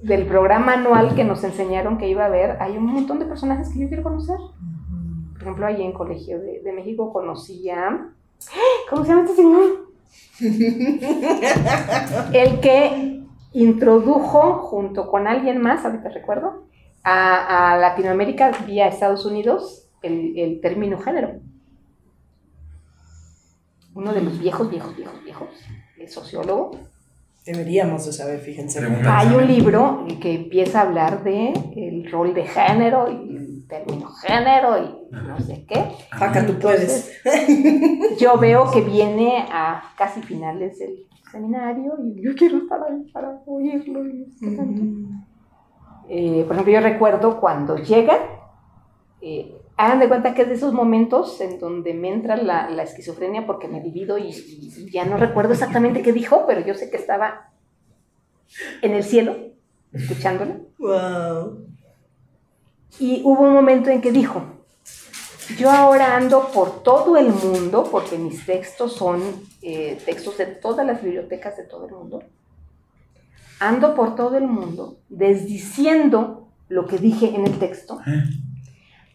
[0.00, 3.68] del programa anual que nos enseñaron que iba a haber, hay un montón de personajes
[3.68, 4.38] que yo quiero conocer.
[5.34, 8.08] Por ejemplo, ahí en Colegio de, de México conocí a...
[8.88, 9.90] ¿Cómo se llama este señor?
[12.32, 16.66] El que introdujo junto con alguien más, ahorita recuerdo,
[17.02, 21.40] a, a Latinoamérica vía Estados Unidos el, el término género.
[23.94, 25.48] Uno de los viejos, viejos, viejos, viejos,
[25.98, 26.72] el sociólogo,
[27.46, 28.84] Deberíamos de saber, fíjense.
[29.06, 34.08] Hay un libro que empieza a hablar de el rol de género y el término
[34.10, 35.84] género y no sé qué.
[36.10, 37.22] Faca, tú puedes.
[38.18, 41.06] Yo veo que viene a casi finales del
[41.36, 44.06] seminario y yo quiero estar ahí para oírlo.
[44.08, 44.82] y tanto.
[46.08, 48.16] Eh, por ejemplo, yo recuerdo cuando llega,
[49.20, 52.82] eh, hagan de cuenta que es de esos momentos en donde me entra la, la
[52.84, 56.74] esquizofrenia porque me divido y, y- y ya no recuerdo exactamente qué dijo, pero yo
[56.74, 57.50] sé que estaba
[58.82, 59.34] en el cielo
[59.92, 60.54] escuchándolo.
[60.78, 61.66] Wow.
[63.00, 64.42] Y hubo un momento en que dijo,
[65.54, 69.22] yo ahora ando por todo el mundo, porque mis textos son
[69.62, 72.22] eh, textos de todas las bibliotecas de todo el mundo,
[73.60, 78.00] ando por todo el mundo desdiciendo lo que dije en el texto,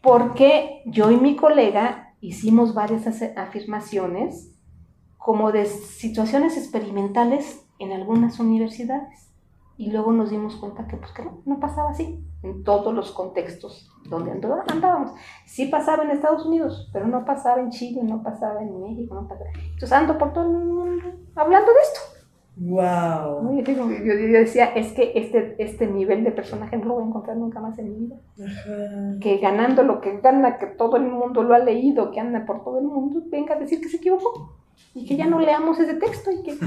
[0.01, 4.51] porque yo y mi colega hicimos varias afirmaciones
[5.17, 9.30] como de situaciones experimentales en algunas universidades.
[9.81, 13.11] Y luego nos dimos cuenta que, pues, que no, no pasaba así en todos los
[13.11, 15.11] contextos donde andábamos.
[15.45, 19.27] Sí pasaba en Estados Unidos, pero no pasaba en Chile, no pasaba en México, no
[19.27, 19.49] pasaba.
[19.55, 20.85] Entonces ando por todo el mundo
[21.35, 21.99] hablando de esto.
[22.57, 23.57] Wow.
[23.57, 27.03] Yo, digo, yo- yo decía, es que este, este nivel de personaje no lo voy
[27.03, 28.17] a encontrar nunca más en mi vida.
[28.37, 29.17] Ajá.
[29.19, 32.63] Que ganando lo que gana, que todo el mundo lo ha leído, que anda por
[32.63, 34.57] todo el mundo, venga a decir que se equivocó.
[34.93, 36.55] Y que ya no leamos ese texto y que...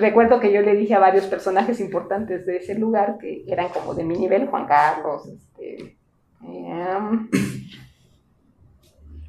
[0.00, 3.94] Recuerdo que yo le dije a varios personajes importantes de ese lugar que eran como
[3.94, 5.98] de mi nivel, Juan Carlos, este,
[6.42, 7.28] em,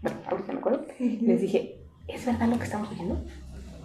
[0.02, 3.22] bueno, ahorita me acuerdo, les dije, ¿es verdad lo que estamos oyendo?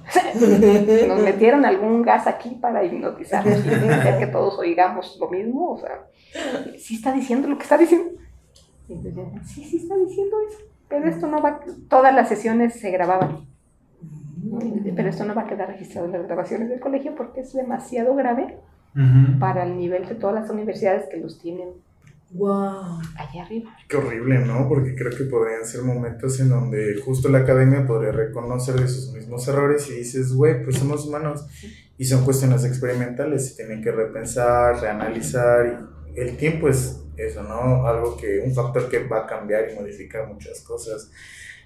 [1.09, 5.79] Nos metieron algún gas aquí para hipnotizarnos y hacer que todos oigamos lo mismo, o
[5.79, 6.07] sea,
[6.79, 8.13] ¿sí está diciendo lo que está diciendo?
[8.89, 10.59] Y entonces, sí, sí está diciendo eso,
[10.89, 11.59] pero esto no va,
[11.89, 13.56] todas las sesiones se grababan.
[14.97, 18.15] Pero esto no va a quedar registrado en las grabaciones del colegio porque es demasiado
[18.15, 18.57] grave
[18.95, 19.39] Ujú.
[19.39, 21.69] para el nivel de todas las universidades que los tienen
[22.33, 22.99] Wow.
[23.17, 23.71] allá arriba.
[23.89, 24.69] Qué horrible, ¿no?
[24.69, 29.13] Porque creo que podrían ser momentos en donde justo la academia podría reconocer de sus
[29.13, 31.47] mismos errores y dices, güey, pues somos humanos
[31.97, 37.87] y son cuestiones experimentales y tienen que repensar, reanalizar y el tiempo es eso, ¿no?
[37.87, 41.11] Algo que, un factor que va a cambiar y modificar muchas cosas.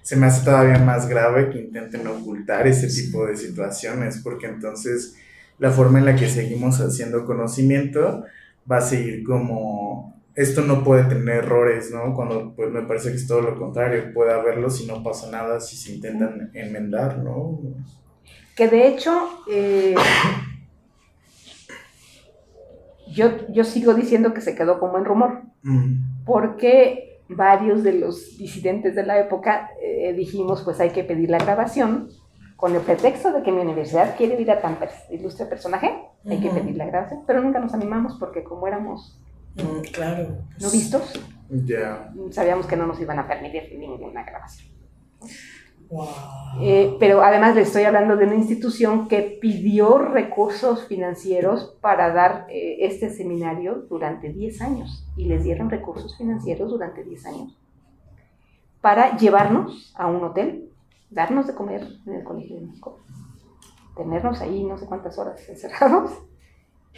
[0.01, 5.15] Se me hace todavía más grave que intenten ocultar ese tipo de situaciones porque entonces
[5.59, 8.25] la forma en la que seguimos haciendo conocimiento
[8.69, 12.15] va a seguir como esto no puede tener errores, ¿no?
[12.15, 15.59] Cuando pues me parece que es todo lo contrario, puede haberlos y no pasa nada
[15.59, 17.59] si se intentan enmendar, ¿no?
[18.55, 19.11] Que de hecho,
[19.51, 19.95] eh,
[23.13, 28.37] yo, yo sigo diciendo que se quedó como en rumor, Mm, porque varios de los
[28.37, 32.09] disidentes de la época eh, dijimos, pues hay que pedir la grabación,
[32.55, 34.77] con el pretexto de que mi universidad quiere ir a tan
[35.09, 39.19] ilustre personaje, hay que pedir la grabación, pero nunca nos animamos porque como éramos
[39.55, 40.45] Mm, claro.
[40.59, 41.13] no vistos,
[42.31, 44.71] sabíamos que no nos iban a permitir ninguna grabación.
[45.91, 46.07] Wow.
[46.59, 52.45] Eh, pero además le estoy hablando de una institución que pidió recursos financieros para dar
[52.49, 57.57] eh, este seminario durante 10 años y les dieron recursos financieros durante 10 años
[58.81, 60.69] para llevarnos a un hotel,
[61.09, 62.99] darnos de comer en el Colegio de México,
[63.95, 66.11] tenernos ahí no sé cuántas horas encerrados.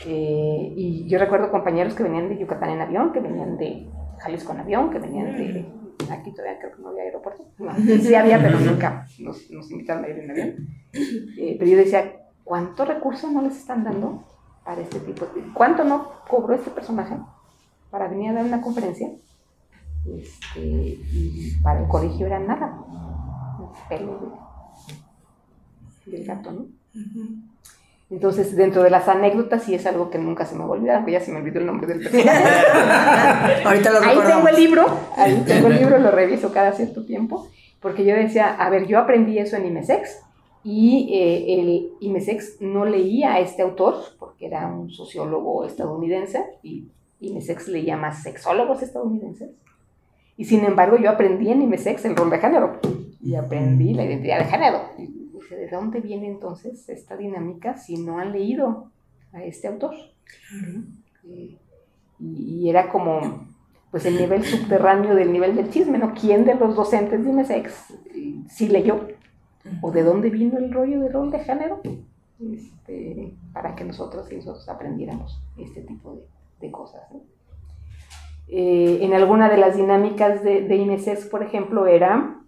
[0.08, 3.88] Eh, y yo recuerdo compañeros que venían de Yucatán en avión, que venían de
[4.18, 5.83] Jalisco en avión, que venían de...
[6.12, 7.46] Aquí todavía creo que no había aeropuerto.
[7.60, 10.68] No, sí había, pero nunca nos, nos invitaron a ir en avión.
[10.94, 12.14] Eh, pero yo decía,
[12.44, 14.24] ¿cuánto recurso no les están dando
[14.66, 15.44] para este tipo de...
[15.54, 17.16] ¿Cuánto no cobró este personaje
[17.90, 19.10] para venir a dar una conferencia?
[20.06, 22.78] Este, y para el colegio era nada.
[23.90, 24.20] El pelo
[26.06, 26.66] de- del gato, ¿no?
[28.10, 30.98] Entonces, dentro de las anécdotas, sí es algo que nunca se me va a olvidar,
[30.98, 33.64] aunque ya se me olvidó el nombre del personaje.
[33.66, 34.86] Ahorita lo Ahí tengo el libro,
[35.18, 37.48] ahí tengo el libro, lo reviso cada cierto tiempo,
[37.80, 40.22] porque yo decía, a ver, yo aprendí eso en IMESEX
[40.64, 46.88] y eh, el IMESEX no leía a este autor, porque era un sociólogo estadounidense, y
[47.20, 49.50] IMESEX leía más sexólogos estadounidenses.
[50.38, 52.80] Y sin embargo, yo aprendí en IMESEX el rol de género
[53.22, 54.82] y aprendí la identidad de género.
[54.98, 55.23] Y
[55.56, 58.92] ¿de dónde viene entonces esta dinámica si no han leído
[59.32, 59.96] a este autor?
[61.26, 61.58] Eh,
[62.20, 63.48] y, y era como
[63.92, 66.14] pues el nivel subterráneo del nivel del chisme, ¿no?
[66.14, 69.08] ¿Quién de los docentes de IMESEX eh, sí leyó?
[69.82, 71.82] ¿O de dónde vino el rollo del rol de género?
[72.40, 76.22] Este, para que nosotros y nosotros aprendiéramos este tipo de,
[76.60, 77.04] de cosas.
[77.12, 77.22] ¿no?
[78.48, 82.42] Eh, en alguna de las dinámicas de, de IMESEX, por ejemplo, era,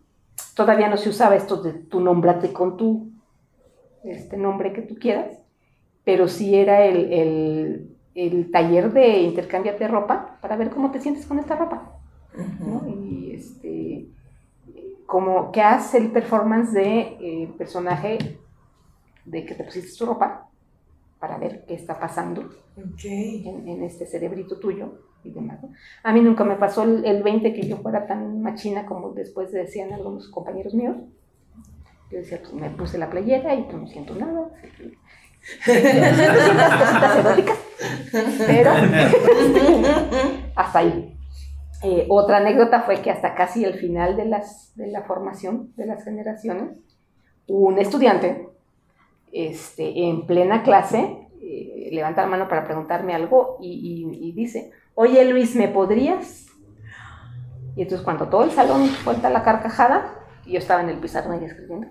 [0.56, 3.12] todavía no se usaba esto de tu nombrate con tu
[4.04, 5.40] este nombre que tú quieras,
[6.04, 11.26] pero sí era el, el, el taller de intercambiate ropa para ver cómo te sientes
[11.28, 11.92] con esta ropa.
[12.60, 12.88] ¿no?
[12.88, 14.08] Y este,
[15.06, 18.20] como que hace el performance de eh, personaje
[19.26, 20.50] de que te pusiste tu ropa
[21.20, 22.42] para ver qué está pasando
[22.78, 23.06] Ok.
[23.06, 25.62] en, en este cerebrito tuyo y demás.
[25.62, 25.70] ¿no?
[26.04, 29.52] A mí nunca me pasó el, el 20 que yo fuera tan machina como después
[29.52, 30.98] decían algunos compañeros míos.
[32.12, 34.50] Yo decía, pues me puse la playera y pues no siento nada.
[35.64, 35.90] Siento
[36.80, 37.58] cositas eróticas,
[38.48, 38.72] pero
[40.56, 41.18] hasta ahí.
[41.84, 45.86] Eh, otra anécdota fue que hasta casi el final de, las, de la formación de
[45.86, 46.72] las generaciones,
[47.48, 48.50] un estudiante
[49.32, 53.70] este, en plena clase eh, levanta la mano para preguntarme algo y,
[54.12, 56.48] y- y dice, oye Luis, ¿me podrías?
[57.76, 60.14] Y entonces cuando todo el salón suelta la carcajada,
[60.46, 61.88] y yo estaba en el pizarrón ahí escribiendo,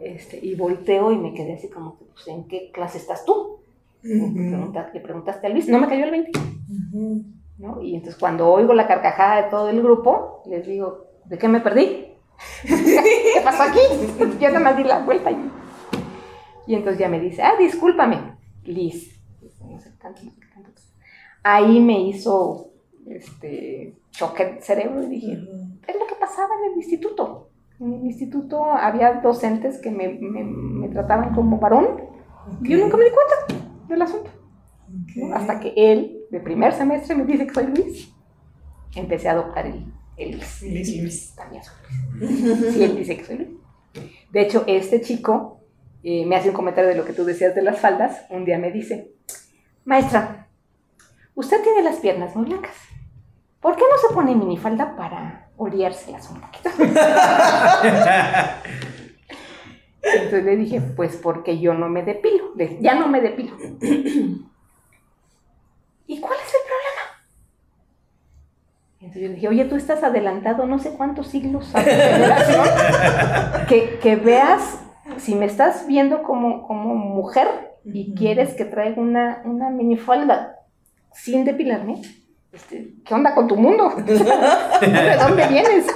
[0.00, 3.60] este, y volteo y me quedé así como, pues, ¿en qué clase estás tú?
[4.02, 6.30] Le pregunta- le preguntaste a Luis, no me cayó el 20.
[6.38, 7.22] Ujú.
[7.58, 7.80] ¿no?
[7.82, 11.60] Y entonces cuando oigo la carcajada de todo el grupo, les digo, ¿de qué me
[11.60, 12.08] perdí?
[12.66, 13.78] ¿Qué pasó aquí?
[14.40, 15.50] Yo nada más di la vuelta y,
[16.66, 18.18] y entonces ya me dice, ah, discúlpame,
[18.64, 19.18] Liz.
[21.42, 22.70] Ahí me hizo
[23.06, 27.50] este choque de cerebro y dije, es lo que pasaba en el instituto.
[27.80, 32.00] En el instituto había docentes que me, me- me trataban como varón
[32.62, 34.30] y yo nunca me di cuenta del asunto.
[35.16, 35.34] ¿no?
[35.34, 38.12] Hasta que él, de primer semestre, me dice que soy Luis.
[38.94, 39.84] Empecé a adoptar el,
[40.16, 40.62] el Luis.
[40.62, 41.34] Luis, Luis.
[41.34, 41.74] También soy
[42.20, 42.74] Luis.
[42.74, 43.48] Sí, él dice que soy Luis.
[44.30, 45.51] De hecho, este chico
[46.02, 48.26] eh, me hace un comentario de lo que tú decías de las faldas.
[48.30, 49.12] Un día me dice,
[49.84, 50.48] maestra,
[51.34, 52.74] usted tiene las piernas muy blancas.
[53.60, 56.70] ¿Por qué no se pone minifalda para oreárselas un poquito?
[60.02, 62.52] Entonces le dije, pues porque yo no me depilo.
[62.80, 63.56] Ya no me depilo.
[66.06, 67.02] ¿Y cuál es el problema?
[69.00, 71.82] Entonces yo le dije, oye, tú estás adelantado no sé cuántos siglos a
[73.68, 74.80] que, que veas,
[75.18, 80.56] si me estás viendo como, como mujer y quieres que traiga una, una minifalda
[81.12, 82.02] sin depilarme,
[82.52, 83.90] este, ¿qué onda con tu mundo?
[83.96, 85.86] ¿De dónde vienes?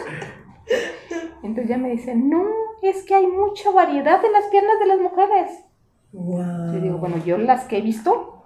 [1.43, 2.45] Entonces ya me dice, no,
[2.83, 5.65] es que hay mucha variedad en las piernas de las mujeres.
[6.13, 6.73] Wow.
[6.73, 8.43] Yo digo, bueno, yo las que he visto,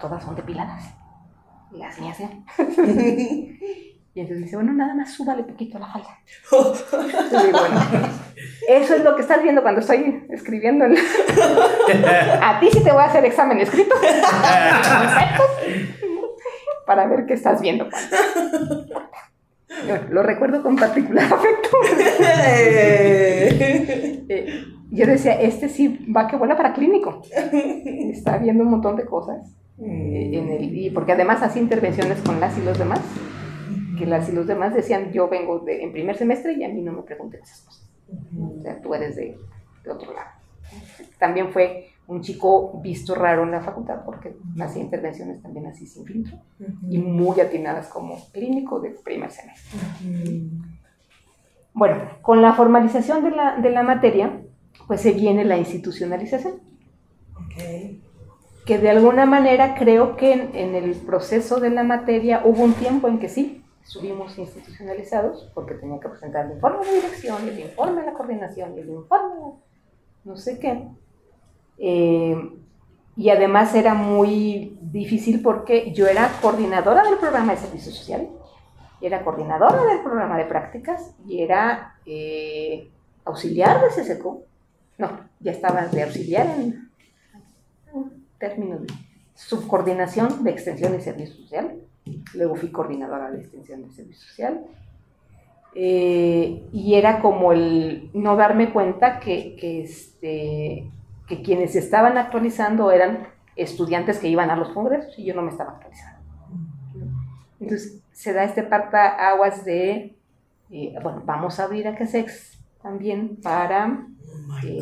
[0.00, 0.84] todas son depiladas.
[1.70, 2.44] las mías, ¿eh?
[4.14, 6.18] Y entonces dice, bueno, nada más súbale poquito a la falda.
[7.46, 7.80] Digo, bueno,
[8.68, 10.84] eso es lo que estás viendo cuando estoy escribiendo.
[12.42, 13.94] A ti sí te voy a hacer examen escrito.
[16.86, 17.88] Para ver qué estás viendo.
[19.88, 21.70] Yo Lo recuerdo con particular afecto.
[24.28, 27.22] Eh, yo decía, este sí va que vuela para clínico.
[27.32, 29.38] Está viendo un montón de cosas.
[29.82, 33.00] eh, en el, y porque además hacía intervenciones con las y los demás,
[34.02, 36.82] que las y los demás decían, yo vengo de, en primer semestre y a mí
[36.82, 37.88] no me pregunten esas cosas.
[38.58, 39.38] O sea, tú eres de,
[39.84, 40.30] de otro lado.
[41.18, 46.04] También fue un chico visto raro en la facultad porque hacía intervenciones también así sin
[46.04, 46.36] filtro
[46.90, 49.78] y muy atinadas como clínico de primer semestre.
[51.74, 54.42] Bueno, con la formalización de la, de la materia,
[54.86, 56.54] pues se viene la institucionalización
[57.36, 57.62] Ok.
[58.66, 62.74] que de alguna manera creo que en, en el proceso de la materia hubo un
[62.74, 67.58] tiempo en que sí, subimos institucionalizados, porque tenía que presentar el informe de dirección, el
[67.58, 69.52] informe de la coordinación, el informe de
[70.24, 70.88] no sé qué.
[71.78, 72.36] Eh,
[73.16, 78.28] y además era muy difícil porque yo era coordinadora del programa de servicio social,
[79.00, 82.88] era coordinadora del programa de prácticas y era eh,
[83.24, 84.44] auxiliar de CSECO.
[84.98, 86.90] No, ya estaba de auxiliar en,
[88.38, 88.92] término de
[89.34, 91.80] subcoordinación de extensión y servicio social.
[92.34, 94.66] Luego fui coordinadora de extensión de servicio social.
[95.74, 100.90] Eh, y era como el no darme cuenta que, que, este,
[101.26, 103.26] que quienes estaban actualizando eran
[103.56, 106.20] estudiantes que iban a los congresos y yo no me estaba actualizando.
[107.60, 110.16] Entonces se da este partaguas de,
[110.70, 114.06] eh, bueno, vamos a abrir a CASEX también para
[114.64, 114.80] eh,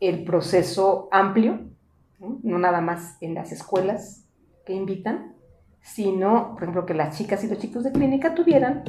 [0.00, 1.60] el proceso amplio,
[2.18, 2.38] ¿no?
[2.42, 4.24] no nada más en las escuelas
[4.64, 5.35] que invitan,
[5.86, 8.82] sino, por ejemplo, que las chicas y los chicos de clínica tuvieran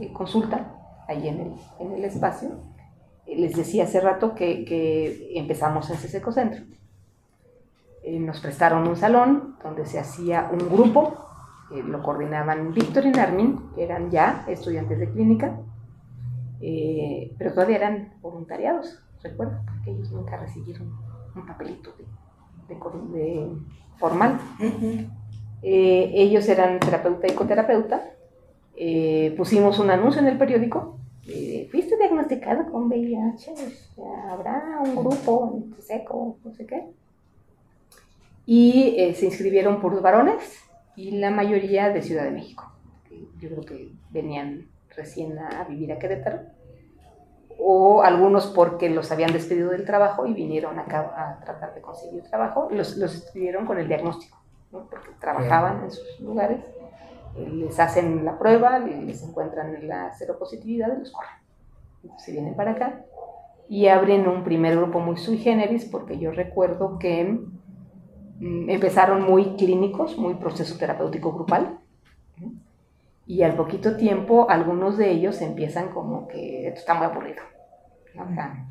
[0.00, 0.72] eh, consulta
[1.08, 2.48] ahí en el, en el espacio.
[3.26, 6.64] Eh, les decía hace rato que, que empezamos en CSECO Centro.
[8.04, 11.26] Eh, nos prestaron un salón donde se hacía un grupo,
[11.74, 15.58] eh, lo coordinaban Víctor y Narmin, que eran ya estudiantes de clínica,
[16.60, 20.92] eh, pero todavía eran voluntariados, recuerdo, porque ellos nunca recibieron
[21.34, 23.48] un papelito de, de de
[23.96, 24.38] formal.
[25.64, 28.10] Eh, ellos eran terapeuta y coterapeuta.
[28.76, 30.98] Eh, pusimos un anuncio en el periódico.
[31.26, 33.54] eh, ¿Fuiste diagnosticado con VIH?
[34.28, 36.36] ¿Habrá un grupo seco?
[36.44, 36.84] No sé qué.
[38.46, 40.60] Y eh, se inscribieron por varones
[40.96, 42.70] y la mayoría de Ciudad de México.
[43.40, 46.40] Yo creo que venían recién a vivir a Querétaro.
[47.58, 52.24] O algunos porque los habían despedido del trabajo y vinieron acá a tratar de conseguir
[52.24, 52.68] trabajo.
[52.70, 53.32] Los, los
[53.66, 54.38] con el diagnóstico,
[54.74, 54.86] ¿no?
[54.90, 56.62] porque trabajaban en sus lugares
[57.36, 62.18] eh, les hacen la prueba, les encuentran la seropositividad y los corren.
[62.18, 63.04] Se vienen para acá
[63.68, 67.24] y abren un primer grupo muy sui generis porque yo recuerdo que
[68.38, 71.80] mm, empezaron muy clínicos, muy proceso terapéutico grupal.
[73.26, 77.42] Y al poquito tiempo algunos de ellos empiezan como que esto está muy aburrido.
[78.20, 78.66] O sea,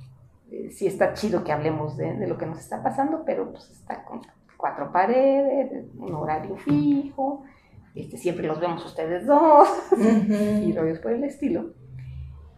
[0.51, 3.72] eh, sí está chido que hablemos de, de lo que nos está pasando, pero pues
[3.72, 4.22] está con
[4.64, 7.43] cuatro paredes, un horario fijo,
[7.95, 9.68] este, siempre los vemos ustedes dos
[10.66, 11.74] y rollos por el estilo.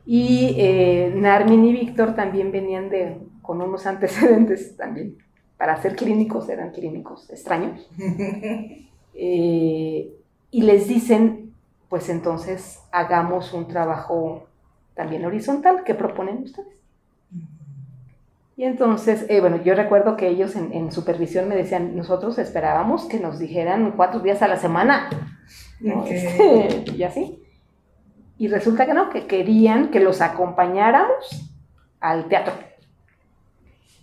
[0.05, 5.17] Y eh, Narmin y Víctor también venían de, con unos antecedentes también.
[5.57, 7.89] Para ser clínicos eran clínicos extraños.
[9.17, 10.13] Eh,
[10.51, 11.53] y les dicen,
[11.87, 14.47] pues entonces hagamos un trabajo
[14.93, 16.84] también horizontal que proponen ustedes.
[18.57, 23.05] Y entonces, eh, bueno, yo recuerdo que ellos en, en supervisión me decían, nosotros esperábamos
[23.05, 25.09] que nos dijeran cuatro días a la semana.
[25.81, 27.41] Este, y así.
[28.37, 31.51] Y resulta que no, que querían que los acompañáramos
[31.99, 32.53] al teatro.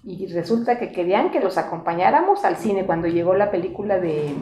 [0.04, 4.34] Y resulta que querían que los acompañáramos al cine cuando llegó la película de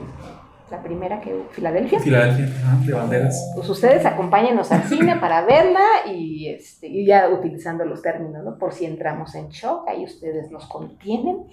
[0.70, 1.98] la primera que Filadelfia.
[1.98, 2.46] Filadelfia,
[2.86, 3.52] de banderas.
[3.56, 8.56] Pues ustedes acompáñenos al cine para verla y, este, y ya utilizando los términos, ¿no?
[8.56, 11.38] Por si entramos en shock, ahí ustedes nos contienen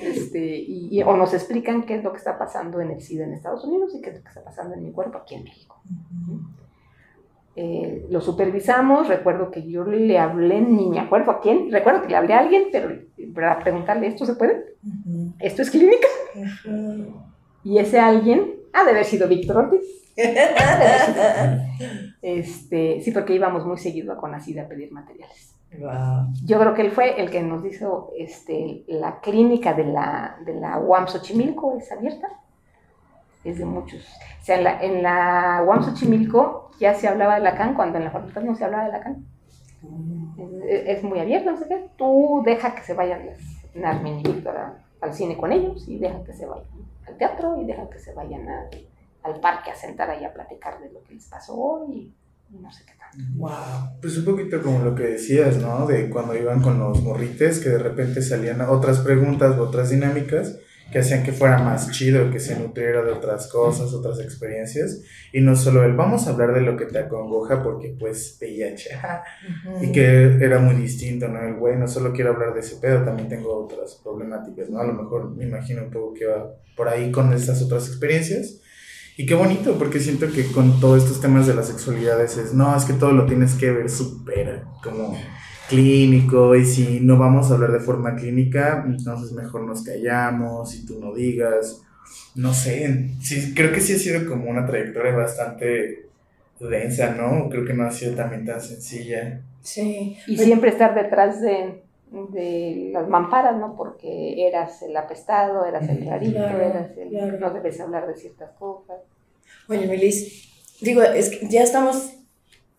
[0.00, 3.24] este, y, y- o nos explican qué es lo que está pasando en el SIDA
[3.24, 5.44] en Estados Unidos y qué es lo que está pasando en mi cuerpo aquí en
[5.44, 5.80] México.
[7.56, 12.08] Eh, lo supervisamos, recuerdo que yo le hablé, ni me acuerdo a quién, recuerdo que
[12.08, 12.88] le hablé a alguien, pero
[13.32, 14.74] para preguntarle, ¿esto se puede?
[15.40, 16.08] ¿Esto es clínica?
[17.62, 19.80] Y ese alguien ha de haber sido Víctor Ortiz.
[22.22, 25.54] Este, sí, porque íbamos muy seguido a Conacida a pedir materiales.
[25.78, 26.32] Wow.
[26.44, 30.54] Yo creo que él fue el que nos dijo este, la clínica de la, de
[30.54, 32.28] la UAM Xochimilco es abierta.
[33.42, 34.06] es de muchos.
[34.40, 38.04] O sea, en la, en la UAM Xochimilco ya se hablaba de Lacan cuando en
[38.04, 39.26] la facultad no se hablaba de Lacan.
[40.66, 41.90] Es, es muy abierto, no sé qué.
[41.96, 43.28] Tú deja que se vayan
[43.74, 44.56] Narmin y Víctor
[45.04, 46.66] al cine con ellos y deja que se vayan
[47.06, 48.48] al teatro y deja que se vayan
[49.22, 52.14] al parque a sentar ahí a platicar de lo que les pasó hoy
[52.50, 53.18] y no sé qué tanto.
[53.36, 54.00] Wow.
[54.00, 55.86] Pues un poquito como lo que decías, ¿no?
[55.86, 60.58] De cuando iban con los morrites, que de repente salían otras preguntas, otras dinámicas
[60.94, 65.40] que hacían que fuera más chido, que se nutriera de otras cosas, otras experiencias, y
[65.40, 68.90] no solo el vamos a hablar de lo que te acongoja porque pues VIH,
[69.82, 71.40] y que era muy distinto, ¿no?
[71.40, 74.78] El güey no solo quiero hablar de ese pedo, también tengo otras problemáticas, ¿no?
[74.78, 78.60] A lo mejor me imagino un poco que va por ahí con estas otras experiencias.
[79.16, 82.76] Y qué bonito, porque siento que con todos estos temas de las sexualidades es, no,
[82.76, 85.18] es que todo lo tienes que ver súper como
[85.68, 90.86] clínico y si no vamos a hablar de forma clínica, entonces mejor nos callamos y
[90.86, 91.82] tú no digas.
[92.34, 96.06] No sé, sí, creo que sí ha sido como una trayectoria bastante
[96.60, 97.48] densa, ¿no?
[97.48, 99.40] Creo que no ha sido también tan sencilla.
[99.62, 100.16] Sí.
[100.26, 103.76] Y siempre estar detrás de, de las mamparas, ¿no?
[103.76, 107.40] Porque eras el apestado, eras el rarito, eras el...
[107.40, 108.96] No debes hablar de ciertas cosas.
[109.68, 110.50] Oye, Melis,
[110.80, 112.12] digo, es que ya estamos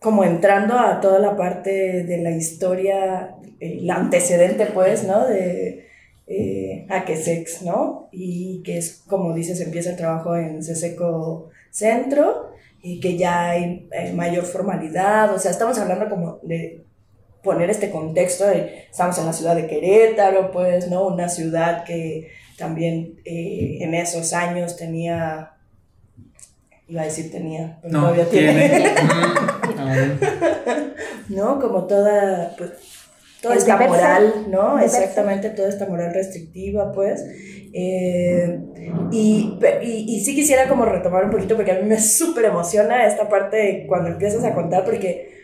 [0.06, 5.26] como entrando a toda la parte de la historia, el antecedente pues, ¿no?
[5.26, 5.88] De
[6.28, 6.86] eh,
[7.16, 8.08] Sex, ¿no?
[8.12, 12.52] Y que es, como dices, empieza el trabajo en Ceseco Centro
[12.84, 16.84] y que ya hay mayor formalidad, o sea, estamos hablando como de
[17.42, 21.04] poner este contexto de, estamos en la ciudad de Querétaro, pues, ¿no?
[21.08, 25.56] Una ciudad que también eh, en esos años tenía
[26.88, 28.94] iba a decir tenía, pero todavía tiene.
[31.28, 31.60] ¿No?
[31.60, 32.70] Como toda, pues,
[33.40, 34.78] toda esta moral, ¿no?
[34.78, 37.24] Exactamente, toda esta moral restrictiva, pues.
[37.72, 38.58] Eh,
[39.10, 43.06] y, y, y, sí quisiera como retomar un poquito, porque a mí me súper emociona
[43.06, 45.36] esta parte cuando empiezas a contar, porque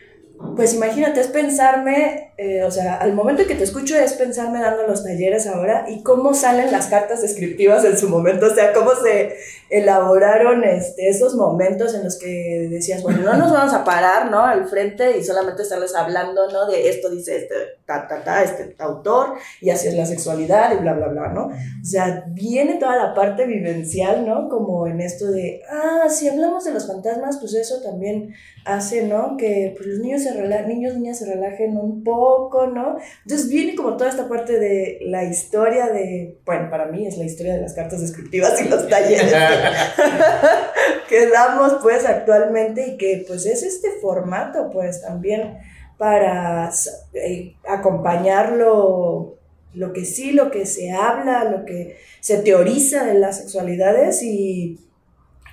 [0.55, 4.59] pues imagínate, es pensarme, eh, o sea, al momento en que te escucho es pensarme
[4.59, 8.73] dando los talleres ahora y cómo salen las cartas descriptivas en su momento, o sea,
[8.73, 9.35] cómo se
[9.73, 14.45] elaboraron este, esos momentos en los que decías, bueno, no nos vamos a parar, ¿no?
[14.45, 16.67] Al frente y solamente estarles hablando, ¿no?
[16.67, 20.81] De esto dice este, ta, ta, ta, este autor y así es la sexualidad y
[20.81, 21.47] bla, bla, bla, ¿no?
[21.47, 24.47] O sea, viene toda la parte vivencial, ¿no?
[24.47, 29.37] Como en esto de, ah, si hablamos de los fantasmas, pues eso también hace, ¿no?
[29.37, 30.33] Que pues, los niños se
[30.67, 32.97] niños, niñas se relajen un poco, ¿no?
[33.23, 37.25] Entonces viene como toda esta parte de la historia de, bueno, para mí es la
[37.25, 39.33] historia de las cartas descriptivas y los talleres
[41.09, 45.57] que, damos pues actualmente y que pues es este formato pues también
[45.97, 46.71] para
[47.13, 49.37] eh, acompañarlo
[49.73, 54.79] lo que sí, lo que se habla, lo que se teoriza de las sexualidades y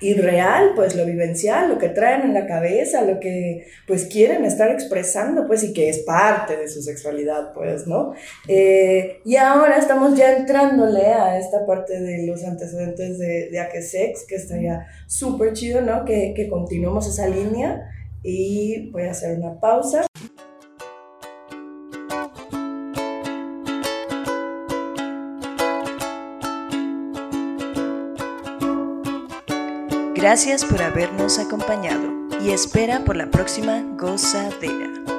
[0.01, 4.43] y real, pues lo vivencial, lo que traen en la cabeza, lo que pues quieren
[4.45, 8.13] estar expresando, pues y que es parte de su sexualidad, pues, ¿no?
[8.47, 14.25] Eh, y ahora estamos ya entrándole a esta parte de los antecedentes de, de Akesex,
[14.27, 16.03] que estaría súper chido, ¿no?
[16.03, 17.87] Que, que continuemos esa línea
[18.23, 20.05] y voy a hacer una pausa.
[30.31, 32.09] Gracias por habernos acompañado
[32.41, 35.10] y espera por la próxima gozadera.